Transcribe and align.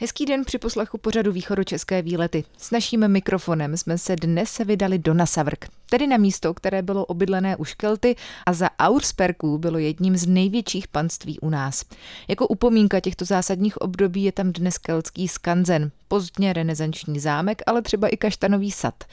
Hezký 0.00 0.26
den 0.26 0.44
při 0.44 0.58
poslechu 0.58 0.98
pořadu 0.98 1.32
Východočeské 1.32 2.02
výlety. 2.02 2.44
S 2.58 2.70
naším 2.70 3.08
mikrofonem 3.08 3.76
jsme 3.76 3.98
se 3.98 4.16
dnes 4.16 4.58
vydali 4.58 4.98
do 4.98 5.14
Nasavrk, 5.14 5.68
tedy 5.90 6.06
na 6.06 6.16
místo, 6.16 6.54
které 6.54 6.82
bylo 6.82 7.04
obydlené 7.04 7.56
už 7.56 7.74
Kelty 7.74 8.16
a 8.46 8.52
za 8.52 8.70
Aursperků 8.78 9.58
bylo 9.58 9.78
jedním 9.78 10.16
z 10.16 10.26
největších 10.26 10.88
panství 10.88 11.40
u 11.40 11.50
nás. 11.50 11.84
Jako 12.28 12.46
upomínka 12.46 13.00
těchto 13.00 13.24
zásadních 13.24 13.76
období 13.76 14.24
je 14.24 14.32
tam 14.32 14.52
dnes 14.52 14.78
keltský 14.78 15.28
skanzen, 15.28 15.90
pozdně 16.08 16.52
renesanční 16.52 17.20
zámek, 17.20 17.62
ale 17.66 17.82
třeba 17.82 18.08
i 18.08 18.16
kaštanový 18.16 18.70
sad. 18.70 19.04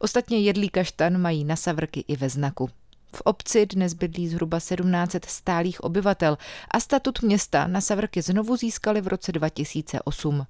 Ostatně 0.00 0.40
jedlý 0.40 0.68
kaštan 0.68 1.18
mají 1.20 1.44
Nasavrky 1.44 2.04
i 2.08 2.16
ve 2.16 2.28
znaku. 2.28 2.70
V 3.14 3.20
obci 3.20 3.66
dnes 3.66 3.94
bydlí 3.94 4.28
zhruba 4.28 4.58
1700 4.58 5.24
stálých 5.24 5.84
obyvatel 5.84 6.38
a 6.70 6.80
statut 6.80 7.22
města 7.22 7.66
na 7.66 7.80
Savrky 7.80 8.22
znovu 8.22 8.56
získali 8.56 9.00
v 9.00 9.06
roce 9.08 9.32
2008. 9.32 10.46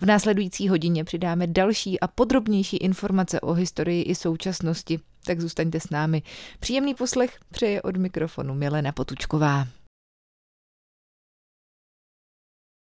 V 0.00 0.06
následující 0.06 0.68
hodině 0.68 1.04
přidáme 1.04 1.46
další 1.46 2.00
a 2.00 2.06
podrobnější 2.06 2.76
informace 2.76 3.40
o 3.40 3.52
historii 3.52 4.02
i 4.02 4.14
současnosti, 4.14 5.00
tak 5.24 5.40
zůstaňte 5.40 5.80
s 5.80 5.90
námi. 5.90 6.22
Příjemný 6.60 6.94
poslech 6.94 7.38
přeje 7.50 7.82
od 7.82 7.96
mikrofonu 7.96 8.54
Milena 8.54 8.92
Potučková. 8.92 9.66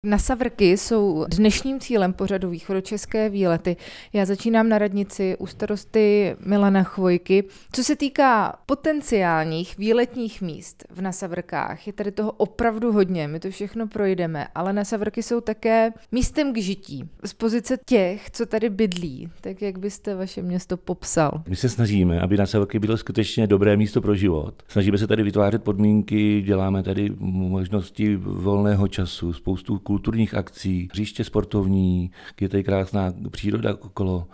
Na 0.07 0.17
Savrky 0.17 0.77
jsou 0.77 1.25
dnešním 1.29 1.79
cílem 1.79 2.13
pořadu 2.13 2.49
východočeské 2.49 3.29
výlety. 3.29 3.75
Já 4.13 4.25
začínám 4.25 4.69
na 4.69 4.77
radnici 4.77 5.35
u 5.39 5.47
starosty 5.47 6.35
Milana 6.45 6.83
Chvojky. 6.83 7.43
Co 7.71 7.83
se 7.83 7.95
týká 7.95 8.55
potenciálních 8.65 9.77
výletních 9.77 10.41
míst 10.41 10.85
v 10.89 11.01
Nasavrkách, 11.01 11.87
je 11.87 11.93
tady 11.93 12.11
toho 12.11 12.31
opravdu 12.31 12.91
hodně, 12.91 13.27
my 13.27 13.39
to 13.39 13.49
všechno 13.49 13.87
projdeme, 13.87 14.47
ale 14.55 14.73
Nasavrky 14.73 15.23
jsou 15.23 15.41
také 15.41 15.91
místem 16.11 16.53
k 16.53 16.57
žití. 16.57 17.09
Z 17.25 17.33
pozice 17.33 17.77
těch, 17.85 18.31
co 18.31 18.45
tady 18.45 18.69
bydlí, 18.69 19.29
tak 19.41 19.61
jak 19.61 19.79
byste 19.79 20.15
vaše 20.15 20.41
město 20.41 20.77
popsal? 20.77 21.43
My 21.47 21.55
se 21.55 21.69
snažíme, 21.69 22.21
aby 22.21 22.37
Nasavrky 22.37 22.79
bylo 22.79 22.97
skutečně 22.97 23.47
dobré 23.47 23.77
místo 23.77 24.01
pro 24.01 24.15
život. 24.15 24.63
Snažíme 24.67 24.97
se 24.97 25.07
tady 25.07 25.23
vytvářet 25.23 25.63
podmínky, 25.63 26.41
děláme 26.45 26.83
tady 26.83 27.11
možnosti 27.19 28.15
volného 28.15 28.87
času, 28.87 29.33
spoustu 29.33 29.79
kulturních 29.97 30.33
akcí, 30.35 30.89
hřiště 30.91 31.23
sportovní, 31.23 32.11
je 32.41 32.49
tady 32.49 32.63
krásná 32.63 33.13
příroda 33.31 33.73
okolo. 33.73 34.27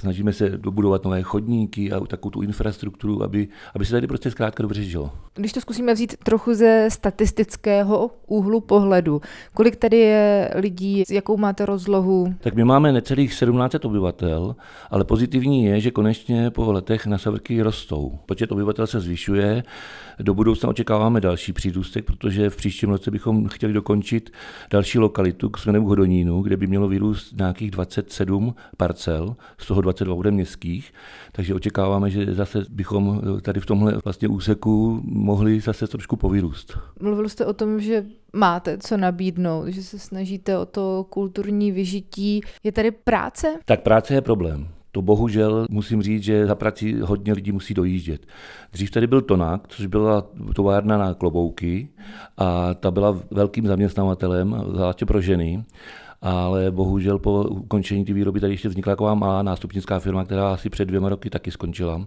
Snažíme 0.00 0.32
se 0.32 0.48
dobudovat 0.48 1.04
nové 1.04 1.22
chodníky 1.22 1.92
a 1.92 2.00
takovou 2.00 2.30
tu 2.30 2.42
infrastrukturu, 2.42 3.22
aby, 3.22 3.48
aby 3.74 3.84
se 3.84 3.92
tady 3.92 4.06
prostě 4.06 4.30
zkrátka 4.30 4.62
dobře 4.62 4.82
žilo. 4.82 5.12
Když 5.34 5.52
to 5.52 5.60
zkusíme 5.60 5.94
vzít 5.94 6.16
trochu 6.24 6.54
ze 6.54 6.88
statistického 6.90 8.10
úhlu 8.26 8.60
pohledu, 8.60 9.20
kolik 9.54 9.76
tady 9.76 9.96
je 9.96 10.50
lidí, 10.54 11.04
jakou 11.10 11.36
máte 11.36 11.66
rozlohu? 11.66 12.34
Tak 12.40 12.54
my 12.54 12.64
máme 12.64 12.92
necelých 12.92 13.30
1700 13.30 13.84
obyvatel, 13.84 14.56
ale 14.90 15.04
pozitivní 15.04 15.64
je, 15.64 15.80
že 15.80 15.90
konečně 15.90 16.50
po 16.50 16.72
letech 16.72 17.06
na 17.06 17.18
Savrky 17.18 17.62
rostou. 17.62 18.18
Počet 18.26 18.52
obyvatel 18.52 18.86
se 18.86 19.00
zvyšuje, 19.00 19.62
do 20.18 20.34
budoucna 20.34 20.68
očekáváme 20.68 21.20
další 21.20 21.52
přírůstek, 21.52 22.04
protože 22.04 22.50
v 22.50 22.56
příštím 22.56 22.88
roce 22.88 23.10
bychom 23.10 23.48
chtěli 23.48 23.72
dokončit 23.72 24.30
další 24.70 24.98
lokalitu 24.98 25.48
k 25.50 25.66
jmenem 25.66 25.82
Hodonínu, 25.82 26.42
kde 26.42 26.56
by 26.56 26.66
mělo 26.66 26.88
vyrůst 26.88 27.36
nějakých 27.36 27.70
27 27.70 28.54
parcel, 28.76 29.36
z 29.58 29.66
toho 29.66 29.81
22 29.82 30.14
bude 30.14 30.30
městských, 30.30 30.92
takže 31.32 31.54
očekáváme, 31.54 32.10
že 32.10 32.34
zase 32.34 32.64
bychom 32.70 33.20
tady 33.42 33.60
v 33.60 33.66
tomhle 33.66 33.94
vlastně 34.04 34.28
úseku 34.28 35.00
mohli 35.04 35.60
zase 35.60 35.86
trošku 35.86 36.16
povyrůst. 36.16 36.78
Mluvil 37.00 37.28
jste 37.28 37.46
o 37.46 37.52
tom, 37.52 37.80
že 37.80 38.04
máte 38.32 38.78
co 38.78 38.96
nabídnout, 38.96 39.66
že 39.66 39.82
se 39.82 39.98
snažíte 39.98 40.58
o 40.58 40.66
to 40.66 41.06
kulturní 41.10 41.72
vyžití. 41.72 42.40
Je 42.62 42.72
tady 42.72 42.90
práce? 42.90 43.54
Tak 43.64 43.82
práce 43.82 44.14
je 44.14 44.20
problém. 44.20 44.68
To 44.94 45.02
bohužel 45.02 45.66
musím 45.70 46.02
říct, 46.02 46.22
že 46.22 46.46
za 46.46 46.54
prací 46.54 47.00
hodně 47.00 47.32
lidí 47.32 47.52
musí 47.52 47.74
dojíždět. 47.74 48.26
Dřív 48.72 48.90
tady 48.90 49.06
byl 49.06 49.20
Tonák, 49.20 49.68
což 49.68 49.86
byla 49.86 50.26
továrna 50.54 50.98
na 50.98 51.14
klobouky 51.14 51.88
a 52.36 52.74
ta 52.74 52.90
byla 52.90 53.18
velkým 53.30 53.66
zaměstnavatelem, 53.66 54.64
zvláště 54.68 55.06
pro 55.06 55.20
ženy 55.20 55.64
ale 56.22 56.70
bohužel 56.70 57.18
po 57.18 57.44
ukončení 57.44 58.04
té 58.04 58.12
výroby 58.12 58.40
tady 58.40 58.52
ještě 58.52 58.68
vznikla 58.68 58.92
taková 58.92 59.14
malá 59.14 59.42
nástupnická 59.42 59.98
firma, 59.98 60.24
která 60.24 60.52
asi 60.52 60.70
před 60.70 60.84
dvěma 60.84 61.08
roky 61.08 61.30
taky 61.30 61.50
skončila. 61.50 62.06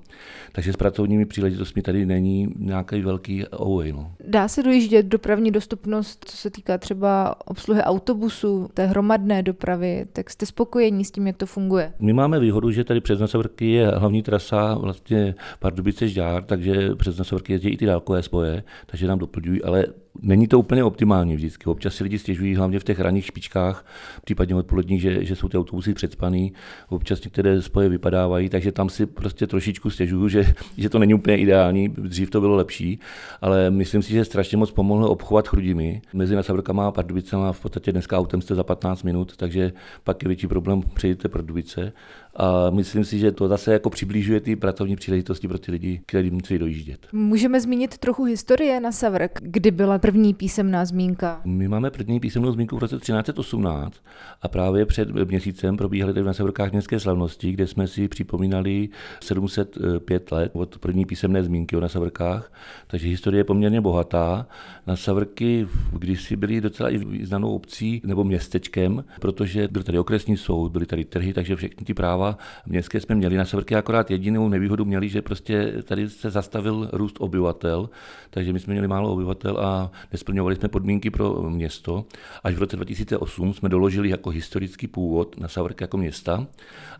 Takže 0.51 0.73
s 0.73 0.75
pracovními 0.75 1.25
příležitostmi 1.25 1.81
tady 1.81 2.05
není 2.05 2.47
nějaký 2.59 3.01
velký 3.01 3.43
ouvej. 3.61 3.93
No. 3.93 4.11
Dá 4.27 4.47
se 4.47 4.63
dojíždět 4.63 5.05
dopravní 5.05 5.51
dostupnost, 5.51 6.25
co 6.25 6.37
se 6.37 6.49
týká 6.49 6.77
třeba 6.77 7.35
obsluhy 7.45 7.81
autobusu, 7.81 8.69
té 8.73 8.85
hromadné 8.85 9.43
dopravy, 9.43 10.05
tak 10.13 10.29
jste 10.29 10.45
spokojení 10.45 11.05
s 11.05 11.11
tím, 11.11 11.27
jak 11.27 11.37
to 11.37 11.45
funguje? 11.45 11.93
My 11.99 12.13
máme 12.13 12.39
výhodu, 12.39 12.71
že 12.71 12.83
tady 12.83 13.01
přes 13.01 13.19
Nasavrky 13.19 13.71
je 13.71 13.87
hlavní 13.87 14.23
trasa 14.23 14.77
vlastně 14.77 15.35
Pardubice 15.59 16.07
Žďár, 16.07 16.43
takže 16.43 16.95
přes 16.95 17.17
Nasavrky 17.17 17.53
jezdí 17.53 17.69
i 17.69 17.77
ty 17.77 17.85
dálkové 17.85 18.23
spoje, 18.23 18.63
takže 18.85 19.07
nám 19.07 19.19
doplňují, 19.19 19.63
ale 19.63 19.85
Není 20.21 20.47
to 20.47 20.59
úplně 20.59 20.83
optimální 20.83 21.35
vždycky. 21.35 21.65
Občas 21.65 21.95
si 21.95 22.03
lidi 22.03 22.19
stěžují, 22.19 22.55
hlavně 22.55 22.79
v 22.79 22.83
těch 22.83 22.99
ranních 22.99 23.25
špičkách, 23.25 23.85
případně 24.23 24.55
odpoledních, 24.55 25.01
že, 25.01 25.25
že 25.25 25.35
jsou 25.35 25.49
ty 25.49 25.57
autobusy 25.57 25.93
předspaný. 25.93 26.53
Občas 26.89 27.23
některé 27.23 27.61
spoje 27.61 27.89
vypadávají, 27.89 28.49
takže 28.49 28.71
tam 28.71 28.89
si 28.89 29.05
prostě 29.05 29.47
trošičku 29.47 29.89
stěžuju, 29.89 30.29
že, 30.29 30.53
že 30.77 30.89
to 30.89 30.99
není 30.99 31.13
úplně 31.13 31.37
ideální. 31.37 31.89
Dřív 31.89 32.29
to 32.29 32.41
bylo 32.41 32.55
lepší, 32.55 32.99
ale 33.41 33.71
myslím 33.71 34.01
si, 34.01 34.13
že 34.13 34.25
strašně 34.25 34.57
moc 34.57 34.71
pomohl 34.71 35.05
obchovat 35.05 35.47
Chrudimi. 35.47 36.01
Mezi 36.13 36.35
Nasavrkama 36.35 36.87
a 36.87 36.91
Pardubicama 36.91 37.51
v 37.51 37.59
podstatě 37.59 37.91
dneska 37.91 38.17
autem 38.17 38.41
jste 38.41 38.55
za 38.55 38.63
15 38.63 39.03
minut, 39.03 39.37
takže 39.37 39.71
pak 40.03 40.23
je 40.23 40.27
větší 40.27 40.47
problém 40.47 40.81
přejít 40.93 41.25
Pardubice. 41.27 41.93
A 42.35 42.69
myslím 42.69 43.06
si, 43.06 43.19
že 43.19 43.31
to 43.31 43.47
zase 43.47 43.73
jako 43.73 43.90
přiblížuje 43.90 44.40
ty 44.40 44.56
pracovní 44.56 44.96
příležitosti 44.96 45.47
pro 45.47 45.57
ty 45.57 45.72
lidi, 45.72 46.01
kteří 46.06 46.31
musí 46.31 46.57
dojíždět. 46.57 47.07
Můžeme 47.13 47.62
zmínit 47.62 47.97
trochu 47.97 48.23
historie 48.23 48.79
na 48.79 48.91
Savrk, 48.91 49.40
kdy 49.41 49.72
byla 49.72 50.00
první 50.00 50.34
písemná 50.34 50.85
zmínka? 50.85 51.41
My 51.46 51.68
máme 51.68 51.91
první 51.91 52.19
písemnou 52.19 52.51
zmínku 52.51 52.75
v 52.75 52.79
roce 52.79 52.97
1318 52.97 53.96
a 54.41 54.47
právě 54.47 54.85
před 54.85 55.09
měsícem 55.09 55.78
probíhaly 55.78 56.13
tady 56.13 56.25
na 56.25 56.34
Savrkách 56.34 56.72
městské 56.72 57.00
slavnosti, 57.00 57.51
kde 57.51 57.68
jsme 57.68 57.88
si 57.88 58.07
připomínali 58.07 58.90
705 59.22 60.31
let 60.31 60.52
od 60.53 60.78
první 60.78 61.06
písemné 61.06 61.44
zmínky 61.44 61.75
o 61.75 61.79
Nasavrkách, 61.79 62.53
takže 62.88 63.07
historie 63.07 63.40
je 63.40 63.44
poměrně 63.44 63.81
bohatá. 63.81 64.47
Na 64.88 64.96
Savrky 64.96 65.67
kdysi 66.00 66.35
byly 66.35 66.62
docela 66.62 66.90
i 66.94 67.25
znanou 67.25 67.56
obcí 67.56 68.02
nebo 68.06 68.23
městečkem, 68.23 69.03
protože 69.19 69.67
byl 69.67 69.84
tady 69.84 70.00
okresní 70.00 70.38
soud, 70.38 70.72
byly 70.72 70.85
tady 70.85 71.06
trhy, 71.06 71.34
takže 71.34 71.56
všechny 71.56 71.85
ty 71.85 71.94
práva 71.94 72.24
práva 72.25 72.37
městské 72.65 72.99
jsme 73.01 73.15
měli. 73.15 73.37
Na 73.37 73.45
severky 73.45 73.75
akorát 73.75 74.11
jedinou 74.11 74.49
nevýhodu 74.49 74.85
měli, 74.85 75.09
že 75.09 75.21
prostě 75.21 75.73
tady 75.83 76.09
se 76.09 76.29
zastavil 76.29 76.89
růst 76.93 77.15
obyvatel, 77.19 77.89
takže 78.29 78.53
my 78.53 78.59
jsme 78.59 78.73
měli 78.73 78.87
málo 78.87 79.13
obyvatel 79.13 79.57
a 79.57 79.91
nesplňovali 80.11 80.55
jsme 80.55 80.69
podmínky 80.69 81.09
pro 81.09 81.49
město. 81.49 82.05
Až 82.43 82.55
v 82.55 82.59
roce 82.59 82.75
2008 82.75 83.53
jsme 83.53 83.69
doložili 83.69 84.09
jako 84.09 84.29
historický 84.29 84.87
původ 84.87 85.39
na 85.39 85.47
Savrky 85.47 85.83
jako 85.83 85.97
města 85.97 86.47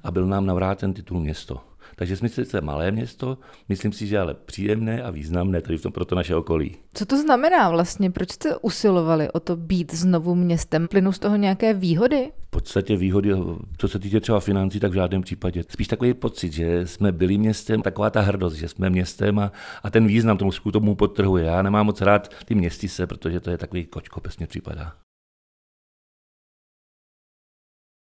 a 0.04 0.12
byl 0.12 0.28
nám 0.28 0.46
navrácen 0.46 0.94
titul 0.94 1.20
město. 1.20 1.62
Takže 1.96 2.18
jsme 2.18 2.30
sice 2.30 2.62
malé 2.62 2.92
město, 2.92 3.38
myslím 3.70 3.92
si, 3.92 4.08
že 4.08 4.20
ale 4.20 4.34
příjemné 4.34 5.04
a 5.04 5.12
významné 5.12 5.62
tady 5.62 5.78
v 5.78 5.82
tom 5.82 5.92
pro 5.92 6.06
to 6.06 6.16
naše 6.16 6.36
okolí. 6.36 6.76
Co 6.94 7.06
to 7.06 7.18
znamená 7.18 7.70
vlastně? 7.70 8.12
Proč 8.12 8.32
jste 8.32 8.58
usilovali 8.58 9.32
o 9.32 9.40
to 9.40 9.56
být 9.56 9.94
znovu 9.94 10.36
městem? 10.36 10.88
Plynou 10.88 11.12
z 11.12 11.20
toho 11.20 11.36
nějaké 11.36 11.74
výhody? 11.74 12.32
V 12.48 12.50
podstatě 12.50 12.96
výhody, 12.96 13.32
co 13.78 13.88
se 13.88 14.00
týče 14.00 14.20
třeba 14.20 14.40
financí, 14.40 14.80
tak 14.80 14.92
v 14.92 14.96
žádném 14.96 15.22
případě. 15.22 15.64
Spíš 15.70 15.88
takový 15.88 16.14
pocit, 16.14 16.54
že 16.54 16.88
jsme 16.88 17.12
byli 17.12 17.38
městem, 17.38 17.82
taková 17.82 18.10
ta 18.10 18.22
hrdost, 18.22 18.56
že 18.56 18.68
jsme 18.68 18.90
městem 18.90 19.40
a, 19.40 19.52
a 19.84 19.90
ten 19.90 20.08
význam 20.08 20.38
tomu, 20.38 20.52
tomu 20.72 20.96
podtrhuje. 20.96 21.46
Já 21.46 21.62
nemám 21.62 21.86
moc 21.86 22.02
rád 22.02 22.30
ty 22.46 22.56
městice, 22.56 23.08
protože 23.08 23.40
to 23.40 23.50
je 23.50 23.58
takový 23.58 23.86
kočko, 23.86 24.20
pesně 24.20 24.48
připadá. 24.48 25.05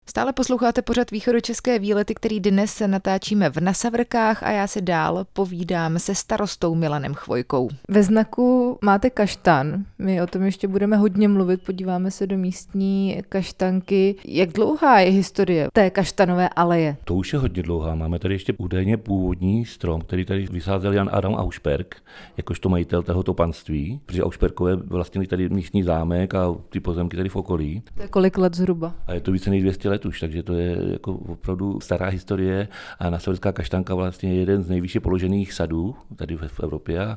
Stále 0.06 0.32
posloucháte 0.32 0.82
pořad 0.82 1.10
východočeské 1.10 1.78
výlety, 1.78 2.14
který 2.14 2.40
dnes 2.40 2.72
se 2.72 2.88
natáčíme 2.88 3.50
v 3.50 3.56
Nasavrkách 3.56 4.42
a 4.42 4.50
já 4.50 4.66
se 4.66 4.80
dál 4.80 5.26
povídám 5.32 5.98
se 5.98 6.14
starostou 6.14 6.74
Milanem 6.74 7.14
Chvojkou. 7.14 7.68
Ve 7.88 8.02
znaku 8.02 8.78
máte 8.82 9.10
kaštan, 9.10 9.84
my 9.98 10.22
o 10.22 10.26
tom 10.26 10.42
ještě 10.42 10.68
budeme 10.68 10.96
hodně 10.96 11.28
mluvit, 11.28 11.62
podíváme 11.62 12.10
se 12.10 12.26
do 12.26 12.38
místní 12.38 13.22
kaštanky. 13.28 14.16
Jak 14.24 14.52
dlouhá 14.52 15.00
je 15.00 15.10
historie 15.10 15.68
té 15.72 15.90
kaštanové 15.90 16.48
aleje? 16.48 16.96
To 17.04 17.14
už 17.14 17.32
je 17.32 17.38
hodně 17.38 17.62
dlouhá, 17.62 17.94
máme 17.94 18.18
tady 18.18 18.34
ještě 18.34 18.54
údajně 18.58 18.96
původní 18.96 19.64
strom, 19.64 20.00
který 20.00 20.24
tady 20.24 20.46
vysázel 20.50 20.92
Jan 20.92 21.10
Adam 21.12 21.34
Aušperk, 21.34 21.96
jakožto 22.36 22.68
majitel 22.68 23.02
tohoto 23.02 23.34
panství, 23.34 24.00
protože 24.06 24.22
Aušperkové 24.22 24.76
vlastnili 24.76 25.26
tady 25.26 25.48
místní 25.48 25.82
zámek 25.82 26.34
a 26.34 26.54
ty 26.68 26.80
pozemky 26.80 27.16
tady 27.16 27.28
v 27.28 27.36
okolí. 27.36 27.82
To 27.94 28.02
je 28.02 28.08
kolik 28.08 28.38
let 28.38 28.54
zhruba? 28.54 28.94
A 29.06 29.14
je 29.14 29.20
to 29.20 29.32
více 29.32 29.50
než 29.50 29.62
200 29.62 29.88
let 29.88 29.93
let 29.94 30.06
už, 30.06 30.20
takže 30.20 30.42
to 30.42 30.54
je 30.54 30.92
jako 30.92 31.12
opravdu 31.12 31.80
stará 31.80 32.06
historie 32.06 32.68
a 32.98 33.10
Nasaverská 33.10 33.52
kaštanka 33.52 33.94
vlastně 33.94 34.34
je 34.34 34.40
jeden 34.40 34.62
z 34.62 34.68
nejvýše 34.68 35.00
položených 35.00 35.52
sadů 35.52 35.94
tady 36.16 36.36
v 36.36 36.60
Evropě 36.60 37.00
a 37.00 37.16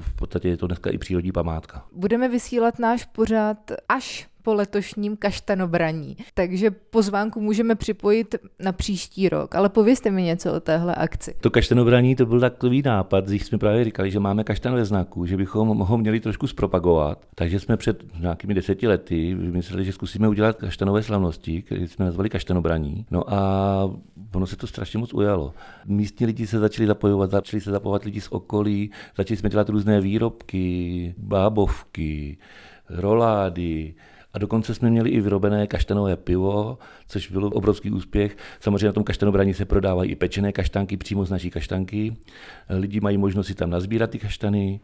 v 0.00 0.14
podstatě 0.14 0.48
je 0.48 0.56
to 0.56 0.66
dneska 0.66 0.90
i 0.90 0.98
přírodní 0.98 1.32
památka. 1.32 1.84
Budeme 1.92 2.28
vysílat 2.28 2.78
náš 2.78 3.04
pořad 3.04 3.58
až 3.88 4.31
po 4.42 4.54
letošním 4.54 5.16
kaštanobraní. 5.16 6.16
Takže 6.34 6.70
pozvánku 6.70 7.40
můžeme 7.40 7.74
připojit 7.74 8.34
na 8.58 8.72
příští 8.72 9.28
rok. 9.28 9.54
Ale 9.54 9.68
povězte 9.68 10.10
mi 10.10 10.22
něco 10.22 10.52
o 10.52 10.60
téhle 10.60 10.94
akci. 10.94 11.34
To 11.40 11.50
kaštanobraní 11.50 12.16
to 12.16 12.26
byl 12.26 12.40
takový 12.40 12.82
nápad, 12.82 13.24
když 13.24 13.46
jsme 13.46 13.58
právě 13.58 13.84
říkali, 13.84 14.10
že 14.10 14.20
máme 14.20 14.44
kaštanové 14.44 14.84
znaku, 14.84 15.26
že 15.26 15.36
bychom 15.36 15.78
ho 15.78 15.98
měli 15.98 16.20
trošku 16.20 16.46
zpropagovat. 16.46 17.26
Takže 17.34 17.60
jsme 17.60 17.76
před 17.76 18.04
nějakými 18.20 18.54
deseti 18.54 18.88
lety 18.88 19.34
vymysleli, 19.34 19.84
že 19.84 19.92
zkusíme 19.92 20.28
udělat 20.28 20.56
kaštanové 20.56 21.02
slavnosti, 21.02 21.62
které 21.62 21.88
jsme 21.88 22.04
nazvali 22.04 22.30
kaštanobraní. 22.30 23.06
No 23.10 23.34
a 23.34 23.90
ono 24.34 24.46
se 24.46 24.56
to 24.56 24.66
strašně 24.66 24.98
moc 24.98 25.14
ujalo. 25.14 25.54
Místní 25.86 26.26
lidi 26.26 26.46
se 26.46 26.58
začali 26.58 26.86
zapojovat, 26.86 27.30
začali 27.30 27.60
se 27.60 27.70
zapojovat 27.70 28.04
lidi 28.04 28.20
z 28.20 28.28
okolí, 28.28 28.90
začali 29.16 29.36
jsme 29.36 29.48
dělat 29.48 29.68
různé 29.68 30.00
výrobky, 30.00 31.14
bábovky, 31.18 32.38
rolády, 32.88 33.94
a 34.32 34.38
dokonce 34.38 34.74
jsme 34.74 34.90
měli 34.90 35.10
i 35.10 35.20
vyrobené 35.20 35.66
kaštanové 35.66 36.16
pivo, 36.16 36.78
což 37.08 37.30
bylo 37.30 37.50
obrovský 37.50 37.90
úspěch. 37.90 38.36
Samozřejmě 38.60 38.86
na 38.86 38.92
tom 38.92 39.04
kaštanobraní 39.04 39.54
se 39.54 39.64
prodávají 39.64 40.10
i 40.10 40.16
pečené 40.16 40.52
kaštanky 40.52 40.96
přímo 40.96 41.24
z 41.24 41.30
naší 41.30 41.50
kaštanky. 41.50 42.16
Lidi 42.68 43.00
mají 43.00 43.18
možnost 43.18 43.46
si 43.46 43.54
tam 43.54 43.70
nazbírat 43.70 44.10
ty 44.10 44.18
kaštany 44.18 44.80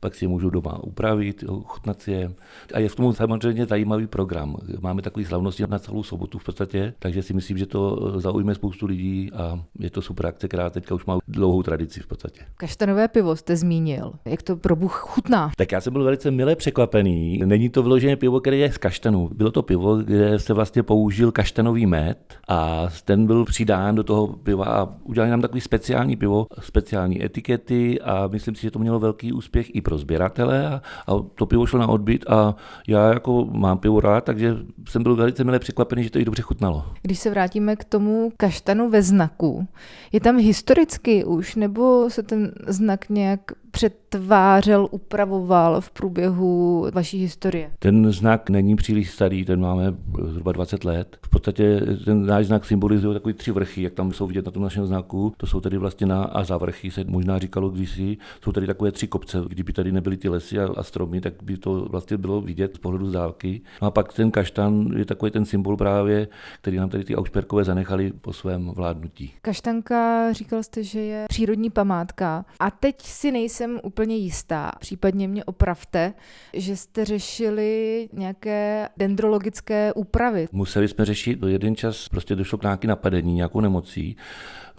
pak 0.00 0.14
si 0.14 0.24
je 0.24 0.28
můžou 0.28 0.50
doma 0.50 0.84
upravit, 0.84 1.44
ochutnat 1.48 2.00
si 2.00 2.10
je. 2.12 2.32
A 2.74 2.78
je 2.78 2.88
v 2.88 2.96
tom 2.96 3.12
samozřejmě 3.12 3.66
zajímavý 3.66 4.06
program. 4.06 4.56
Máme 4.80 5.02
takový 5.02 5.24
slavnosti 5.24 5.64
na 5.68 5.78
celou 5.78 6.02
sobotu 6.02 6.38
v 6.38 6.44
podstatě, 6.44 6.94
takže 6.98 7.22
si 7.22 7.34
myslím, 7.34 7.58
že 7.58 7.66
to 7.66 8.12
eh, 8.16 8.20
zaujme 8.20 8.54
spoustu 8.54 8.86
lidí 8.86 9.30
a 9.32 9.64
je 9.78 9.90
to 9.90 10.02
super 10.02 10.26
akce, 10.26 10.48
která 10.48 10.70
teďka 10.70 10.94
už 10.94 11.06
má 11.06 11.18
dlouhou 11.28 11.62
tradici 11.62 12.00
v 12.00 12.06
podstatě. 12.06 12.40
Kaštanové 12.56 13.08
pivo 13.08 13.36
jste 13.36 13.56
zmínil. 13.56 14.12
Jak 14.24 14.42
to 14.42 14.56
pro 14.56 14.76
Bůh 14.76 14.92
chutná? 14.92 15.50
Tak 15.56 15.72
já 15.72 15.80
jsem 15.80 15.92
byl 15.92 16.04
velice 16.04 16.30
milé 16.30 16.56
překvapený. 16.56 17.38
Není 17.44 17.68
to 17.68 17.82
vyložené 17.82 18.16
pivo, 18.16 18.40
které 18.40 18.56
je 18.56 18.72
z 18.72 18.78
kaštanu. 18.78 19.30
Bylo 19.34 19.50
to 19.50 19.62
pivo, 19.62 19.96
kde 19.96 20.38
se 20.38 20.52
vlastně 20.52 20.82
použil 20.82 21.32
kaštanový 21.32 21.86
med 21.86 22.18
a 22.48 22.88
ten 23.04 23.26
byl 23.26 23.44
přidán 23.44 23.94
do 23.94 24.04
toho 24.04 24.26
piva 24.26 24.64
a 24.64 24.88
udělali 25.04 25.30
nám 25.30 25.40
takový 25.40 25.60
speciální 25.60 26.16
pivo, 26.16 26.46
speciální 26.60 27.24
etikety 27.24 28.00
a 28.00 28.28
myslím 28.28 28.54
si, 28.54 28.62
že 28.62 28.70
to 28.70 28.78
mělo 28.78 28.98
velký 28.98 29.32
úspěch 29.32 29.74
i 29.74 29.80
pro 29.88 29.98
sběratele 29.98 30.66
a, 30.66 30.82
a 31.06 31.12
to 31.34 31.46
pivo 31.46 31.66
šlo 31.66 31.78
na 31.78 31.88
odbyt 31.88 32.24
a 32.28 32.54
já 32.88 33.08
jako 33.08 33.44
mám 33.44 33.78
pivo 33.78 34.00
rád, 34.00 34.24
takže 34.24 34.56
jsem 34.88 35.02
byl 35.02 35.16
velice 35.16 35.44
milé 35.44 35.58
překvapený, 35.58 36.04
že 36.04 36.10
to 36.10 36.18
i 36.18 36.24
dobře 36.24 36.42
chutnalo. 36.42 36.84
Když 37.02 37.18
se 37.18 37.30
vrátíme 37.30 37.76
k 37.76 37.84
tomu 37.84 38.32
kaštanu 38.36 38.90
ve 38.90 39.02
znaku, 39.02 39.66
je 40.12 40.20
tam 40.20 40.36
historicky 40.36 41.24
už, 41.24 41.54
nebo 41.54 42.10
se 42.10 42.22
ten 42.22 42.52
znak 42.66 43.08
nějak 43.08 43.40
přetvářel, 43.70 44.88
upravoval 44.90 45.80
v 45.80 45.90
průběhu 45.90 46.86
vaší 46.92 47.18
historie? 47.18 47.70
Ten 47.78 48.12
znak 48.12 48.50
není 48.50 48.76
příliš 48.76 49.10
starý, 49.10 49.44
ten 49.44 49.60
máme 49.60 49.94
zhruba 50.24 50.52
20 50.52 50.84
let. 50.84 51.18
V 51.22 51.28
podstatě 51.28 51.80
ten 52.04 52.26
náš 52.26 52.46
znak 52.46 52.64
symbolizuje 52.64 53.14
takový 53.14 53.34
tři 53.34 53.52
vrchy, 53.52 53.82
jak 53.82 53.92
tam 53.92 54.12
jsou 54.12 54.26
vidět 54.26 54.46
na 54.46 54.52
tom 54.52 54.62
našem 54.62 54.86
znaku. 54.86 55.32
To 55.36 55.46
jsou 55.46 55.60
tedy 55.60 55.78
vlastně 55.78 56.06
na 56.06 56.24
a 56.24 56.44
zavrchy, 56.44 56.90
se 56.90 57.04
možná 57.06 57.38
říkalo 57.38 57.70
kdysi. 57.70 58.16
Jsou 58.44 58.52
tady 58.52 58.66
takové 58.66 58.92
tři 58.92 59.08
kopce. 59.08 59.38
Kdyby 59.48 59.72
tady 59.72 59.92
nebyly 59.92 60.16
ty 60.16 60.28
lesy 60.28 60.58
a, 60.58 60.68
a 60.76 60.82
stromy, 60.82 61.20
tak 61.20 61.42
by 61.42 61.56
to 61.56 61.86
vlastně 61.90 62.16
bylo 62.16 62.40
vidět 62.40 62.74
z 62.74 62.78
pohledu 62.78 63.06
z 63.06 63.12
dálky. 63.12 63.60
No 63.82 63.88
a 63.88 63.90
pak 63.90 64.12
ten 64.12 64.30
kaštan 64.30 64.92
je 64.96 65.04
takový 65.04 65.30
ten 65.30 65.44
symbol 65.44 65.76
právě, 65.76 66.28
který 66.60 66.76
nám 66.76 66.88
tady 66.88 67.04
ty 67.04 67.16
Aušperkové 67.16 67.64
zanechali 67.64 68.12
po 68.12 68.32
svém 68.32 68.70
vládnutí. 68.70 69.32
Kaštanka, 69.42 70.32
říkal 70.32 70.62
jste, 70.62 70.82
že 70.82 71.00
je 71.00 71.24
přírodní 71.28 71.70
památka. 71.70 72.44
A 72.60 72.70
teď 72.70 73.02
si 73.02 73.32
nejsem 73.32 73.57
nejsem 73.58 73.80
úplně 73.82 74.16
jistá, 74.16 74.72
případně 74.80 75.28
mě 75.28 75.44
opravte, 75.44 76.12
že 76.52 76.76
jste 76.76 77.04
řešili 77.04 78.08
nějaké 78.12 78.88
dendrologické 78.96 79.92
úpravy. 79.92 80.48
Museli 80.52 80.88
jsme 80.88 81.04
řešit, 81.04 81.38
jeden 81.46 81.76
čas 81.76 82.08
prostě 82.08 82.34
došlo 82.36 82.58
k 82.58 82.62
nějaké 82.62 82.88
napadení, 82.88 83.34
nějakou 83.34 83.60
nemocí 83.60 84.16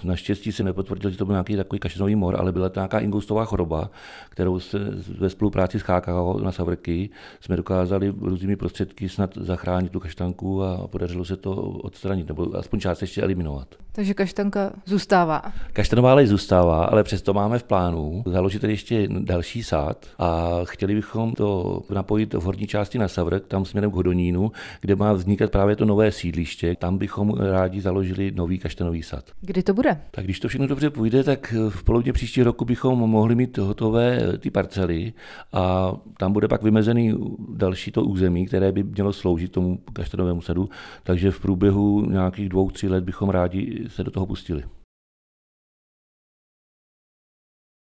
Naštěstí 0.04 0.52
se 0.52 0.64
nepotvrdil, 0.64 1.10
že 1.10 1.18
to 1.18 1.26
byl 1.26 1.34
nějaký 1.34 1.56
takový 1.56 1.80
kaštanový 1.80 2.16
mor, 2.16 2.36
ale 2.40 2.52
byla 2.52 2.70
to 2.70 2.80
nějaká 2.80 3.00
ingustová 3.00 3.46
choroba, 3.46 3.90
kterou 4.30 4.60
se 4.60 4.80
ve 5.20 5.30
spolupráci 5.30 5.80
s 5.80 5.84
HKO 5.84 6.40
na 6.44 6.52
Savrky 6.52 7.10
jsme 7.42 7.56
dokázali 7.56 8.14
různými 8.22 8.56
prostředky 8.56 9.10
snad 9.10 9.38
zachránit 9.38 9.92
tu 9.92 10.00
kaštanku 10.00 10.64
a 10.64 10.88
podařilo 10.88 11.26
se 11.26 11.38
to 11.38 11.56
odstranit, 11.62 12.28
nebo 12.28 12.58
aspoň 12.58 12.80
částečně 12.80 13.24
eliminovat. 13.24 13.68
Takže 13.92 14.14
kaštanka 14.14 14.72
zůstává. 14.86 15.42
Kaštanová 15.74 16.12
ale 16.12 16.28
zůstává, 16.28 16.86
ale 16.86 17.04
přesto 17.04 17.34
máme 17.34 17.60
v 17.60 17.64
plánu 17.64 18.24
založit 18.26 18.60
tady 18.60 18.74
ještě 18.74 19.08
další 19.08 19.64
sád 19.64 20.06
a 20.20 20.50
chtěli 20.64 20.96
bychom 20.96 21.34
to 21.34 21.82
napojit 21.90 22.34
v 22.34 22.42
horní 22.42 22.68
části 22.68 22.98
na 22.98 23.08
Savrk, 23.08 23.48
tam 23.48 23.66
směrem 23.66 23.92
k 23.92 23.94
Hodonínu, 23.94 24.52
kde 24.82 24.96
má 24.96 25.14
vznikat 25.14 25.52
právě 25.52 25.76
to 25.76 25.86
nové 25.86 26.12
sídliště. 26.12 26.76
Tam 26.76 26.98
bychom 26.98 27.34
rádi 27.34 27.82
založili 27.82 28.32
nový 28.32 28.60
kaštanový 28.60 29.04
sad. 29.04 29.24
Kdy 29.42 29.64
to 29.64 29.74
bude? 29.74 29.89
Bude? 29.90 30.02
Tak 30.12 30.26
když 30.26 30.40
to 30.40 30.48
všechno 30.48 30.68
dobře 30.68 30.90
půjde, 30.90 31.24
tak 31.24 31.54
v 31.70 31.84
polovině 31.84 32.14
příští 32.14 32.44
roku 32.44 32.66
bychom 32.66 33.00
mohli 33.00 33.36
mít 33.36 33.58
hotové 33.58 34.38
ty 34.38 34.52
parcely 34.52 35.14
a 35.54 35.94
tam 36.18 36.34
bude 36.34 36.48
pak 36.48 36.64
vymezený 36.64 37.14
další 37.50 37.92
to 37.92 38.04
území, 38.04 38.46
které 38.46 38.72
by 38.72 38.84
mělo 38.84 39.14
sloužit 39.14 39.52
tomu 39.52 39.80
kaštanovému 39.94 40.42
sadu, 40.42 40.70
takže 41.04 41.32
v 41.32 41.40
průběhu 41.40 42.06
nějakých 42.10 42.50
dvou, 42.50 42.70
tří 42.70 42.88
let 42.88 43.04
bychom 43.04 43.30
rádi 43.30 43.86
se 43.88 44.04
do 44.04 44.12
toho 44.12 44.26
pustili. 44.26 44.64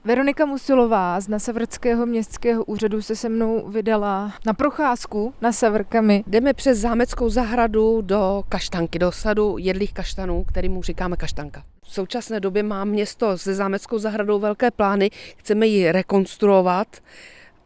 Veronika 0.06 0.46
Musilová 0.46 1.20
z 1.20 1.28
Nasavrckého 1.28 2.06
městského 2.06 2.66
úřadu 2.66 3.02
se 3.02 3.16
se 3.16 3.30
mnou 3.30 3.68
vydala 3.70 4.34
na 4.46 4.54
procházku 4.54 5.34
na 5.42 5.52
Savrkami. 5.52 6.24
Jdeme 6.28 6.54
přes 6.54 6.78
zámeckou 6.78 7.30
zahradu 7.30 8.02
do 8.02 8.44
kaštanky, 8.50 9.00
do 9.00 9.12
sadu 9.12 9.56
jedlých 9.60 9.94
kaštanů, 9.94 10.44
kterým 10.44 10.82
říkáme 10.84 11.18
kaštanka. 11.18 11.64
V 11.84 11.94
současné 11.94 12.40
době 12.40 12.64
má 12.64 12.86
město 12.86 13.38
se 13.38 13.54
zámeckou 13.54 13.98
zahradou 13.98 14.40
velké 14.40 14.72
plány, 14.72 15.10
chceme 15.38 15.68
ji 15.68 15.92
rekonstruovat, 15.92 16.88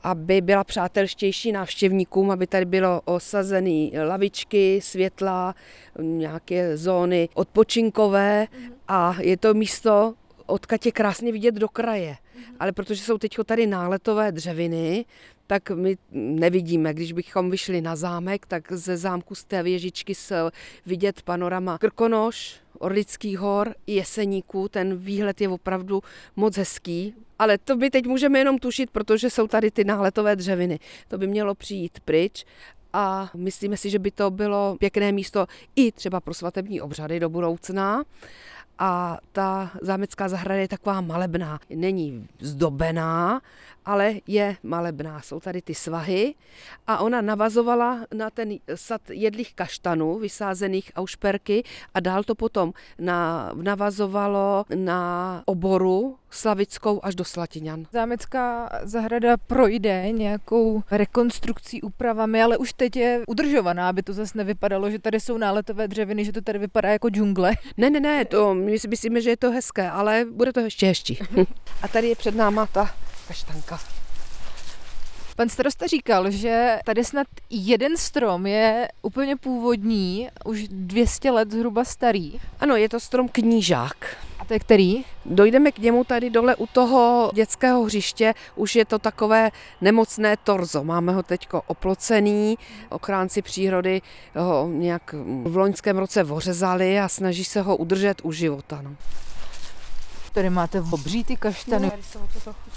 aby 0.03 0.41
byla 0.41 0.63
přátelštější 0.63 1.51
návštěvníkům, 1.51 2.31
aby 2.31 2.47
tady 2.47 2.65
bylo 2.65 3.01
osazené 3.05 3.89
lavičky, 4.07 4.79
světla, 4.83 5.55
nějaké 6.01 6.77
zóny 6.77 7.29
odpočinkové 7.33 8.47
a 8.87 9.15
je 9.19 9.37
to 9.37 9.53
místo, 9.53 10.13
odkud 10.45 10.85
je 10.85 10.91
krásně 10.91 11.31
vidět 11.31 11.55
do 11.55 11.69
kraje. 11.69 12.15
Ale 12.59 12.71
protože 12.71 13.03
jsou 13.03 13.17
teď 13.17 13.37
tady 13.45 13.67
náletové 13.67 14.31
dřeviny, 14.31 15.05
tak 15.47 15.69
my 15.69 15.97
nevidíme. 16.11 16.93
Když 16.93 17.11
bychom 17.11 17.51
vyšli 17.51 17.81
na 17.81 17.95
zámek, 17.95 18.45
tak 18.45 18.71
ze 18.71 18.97
zámku 18.97 19.35
z 19.35 19.43
té 19.43 19.63
věžičky 19.63 20.15
se 20.15 20.41
vidět 20.85 21.21
panorama 21.21 21.77
Krkonoš, 21.77 22.55
Orlických 22.79 23.39
hor, 23.39 23.75
Jeseníků. 23.87 24.69
Ten 24.69 24.97
výhled 24.97 25.41
je 25.41 25.49
opravdu 25.49 26.01
moc 26.35 26.57
hezký. 26.57 27.13
Ale 27.39 27.57
to 27.57 27.75
by 27.75 27.89
teď 27.89 28.05
můžeme 28.05 28.39
jenom 28.39 28.57
tušit, 28.57 28.91
protože 28.91 29.29
jsou 29.29 29.47
tady 29.47 29.71
ty 29.71 29.83
náletové 29.83 30.35
dřeviny. 30.35 30.79
To 31.07 31.17
by 31.17 31.27
mělo 31.27 31.55
přijít 31.55 31.99
pryč 32.05 32.45
a 32.93 33.31
myslíme 33.35 33.77
si, 33.77 33.89
že 33.89 33.99
by 33.99 34.11
to 34.11 34.31
bylo 34.31 34.75
pěkné 34.79 35.11
místo 35.11 35.45
i 35.75 35.91
třeba 35.91 36.19
pro 36.19 36.33
svatební 36.33 36.81
obřady 36.81 37.19
do 37.19 37.29
budoucna 37.29 38.03
a 38.79 39.17
ta 39.31 39.71
zámecká 39.81 40.29
zahrada 40.29 40.61
je 40.61 40.67
taková 40.67 41.01
malebná. 41.01 41.59
Není 41.69 42.27
zdobená, 42.39 43.41
ale 43.85 44.13
je 44.27 44.55
malebná. 44.63 45.21
Jsou 45.21 45.39
tady 45.39 45.61
ty 45.61 45.75
svahy 45.75 46.35
a 46.87 46.97
ona 46.97 47.21
navazovala 47.21 47.99
na 48.13 48.29
ten 48.29 48.49
sad 48.75 49.01
jedlých 49.09 49.53
kaštanů, 49.53 50.19
vysázených 50.19 50.91
aušperky 50.95 51.63
a 51.93 51.99
dál 51.99 52.23
to 52.23 52.35
potom 52.35 52.73
na, 52.99 53.51
navazovalo 53.61 54.65
na 54.75 55.43
oboru 55.45 56.17
Slavickou 56.31 56.99
až 57.03 57.15
do 57.15 57.25
Slatiňan. 57.25 57.85
Zámecká 57.91 58.69
zahrada 58.83 59.37
projde 59.37 60.11
nějakou 60.11 60.83
rekonstrukcí, 60.91 61.81
úpravami, 61.81 62.43
ale 62.43 62.57
už 62.57 62.73
teď 62.73 62.95
je 62.95 63.21
udržovaná, 63.27 63.89
aby 63.89 64.03
to 64.03 64.13
zase 64.13 64.37
nevypadalo, 64.37 64.91
že 64.91 64.99
tady 64.99 65.19
jsou 65.19 65.37
náletové 65.37 65.87
dřeviny, 65.87 66.25
že 66.25 66.31
to 66.31 66.41
tady 66.41 66.59
vypadá 66.59 66.89
jako 66.89 67.09
džungle. 67.09 67.53
Ne, 67.77 67.89
ne, 67.89 67.99
ne, 67.99 68.25
to 68.25 68.53
my 68.53 68.79
si 68.79 68.87
myslíme, 68.87 69.21
že 69.21 69.29
je 69.29 69.37
to 69.37 69.51
hezké, 69.51 69.89
ale 69.89 70.25
bude 70.31 70.53
to 70.53 70.59
ještě 70.59 70.87
hezčí. 70.87 71.19
A 71.81 71.87
tady 71.87 72.07
je 72.07 72.15
před 72.15 72.35
náma 72.35 72.65
ta 72.65 72.91
kaštanka. 73.27 73.79
Pan 75.35 75.49
starosta 75.49 75.87
říkal, 75.87 76.31
že 76.31 76.79
tady 76.85 77.03
snad 77.03 77.27
jeden 77.49 77.97
strom 77.97 78.47
je 78.47 78.87
úplně 79.01 79.35
původní, 79.35 80.29
už 80.45 80.67
200 80.67 81.31
let 81.31 81.51
zhruba 81.51 81.83
starý. 81.83 82.39
Ano, 82.59 82.75
je 82.75 82.89
to 82.89 82.99
strom 82.99 83.27
knížák. 83.29 84.17
To 84.49 84.53
je 84.53 84.59
který? 84.59 85.05
Dojdeme 85.25 85.71
k 85.71 85.79
němu 85.79 86.03
tady 86.03 86.29
dole 86.29 86.55
u 86.55 86.67
toho 86.67 87.31
dětského 87.33 87.83
hřiště, 87.83 88.33
už 88.55 88.75
je 88.75 88.85
to 88.85 88.99
takové 88.99 89.51
nemocné 89.81 90.37
torzo. 90.37 90.83
Máme 90.83 91.13
ho 91.13 91.23
teď 91.23 91.47
oplocený, 91.67 92.57
ochránci 92.89 93.41
přírody 93.41 94.01
ho 94.35 94.67
nějak 94.71 95.15
v 95.43 95.57
loňském 95.57 95.97
roce 95.97 96.23
vořezali 96.23 96.99
a 96.99 97.07
snaží 97.07 97.43
se 97.43 97.61
ho 97.61 97.77
udržet 97.77 98.21
u 98.23 98.31
života. 98.31 98.81
No. 98.81 98.95
Tady 100.33 100.49
máte 100.49 100.81
obří 100.81 101.23
ty 101.23 101.37
kaštany. 101.37 101.91
No, 102.15 102.21
to 102.33 102.39
trochu 102.39 102.69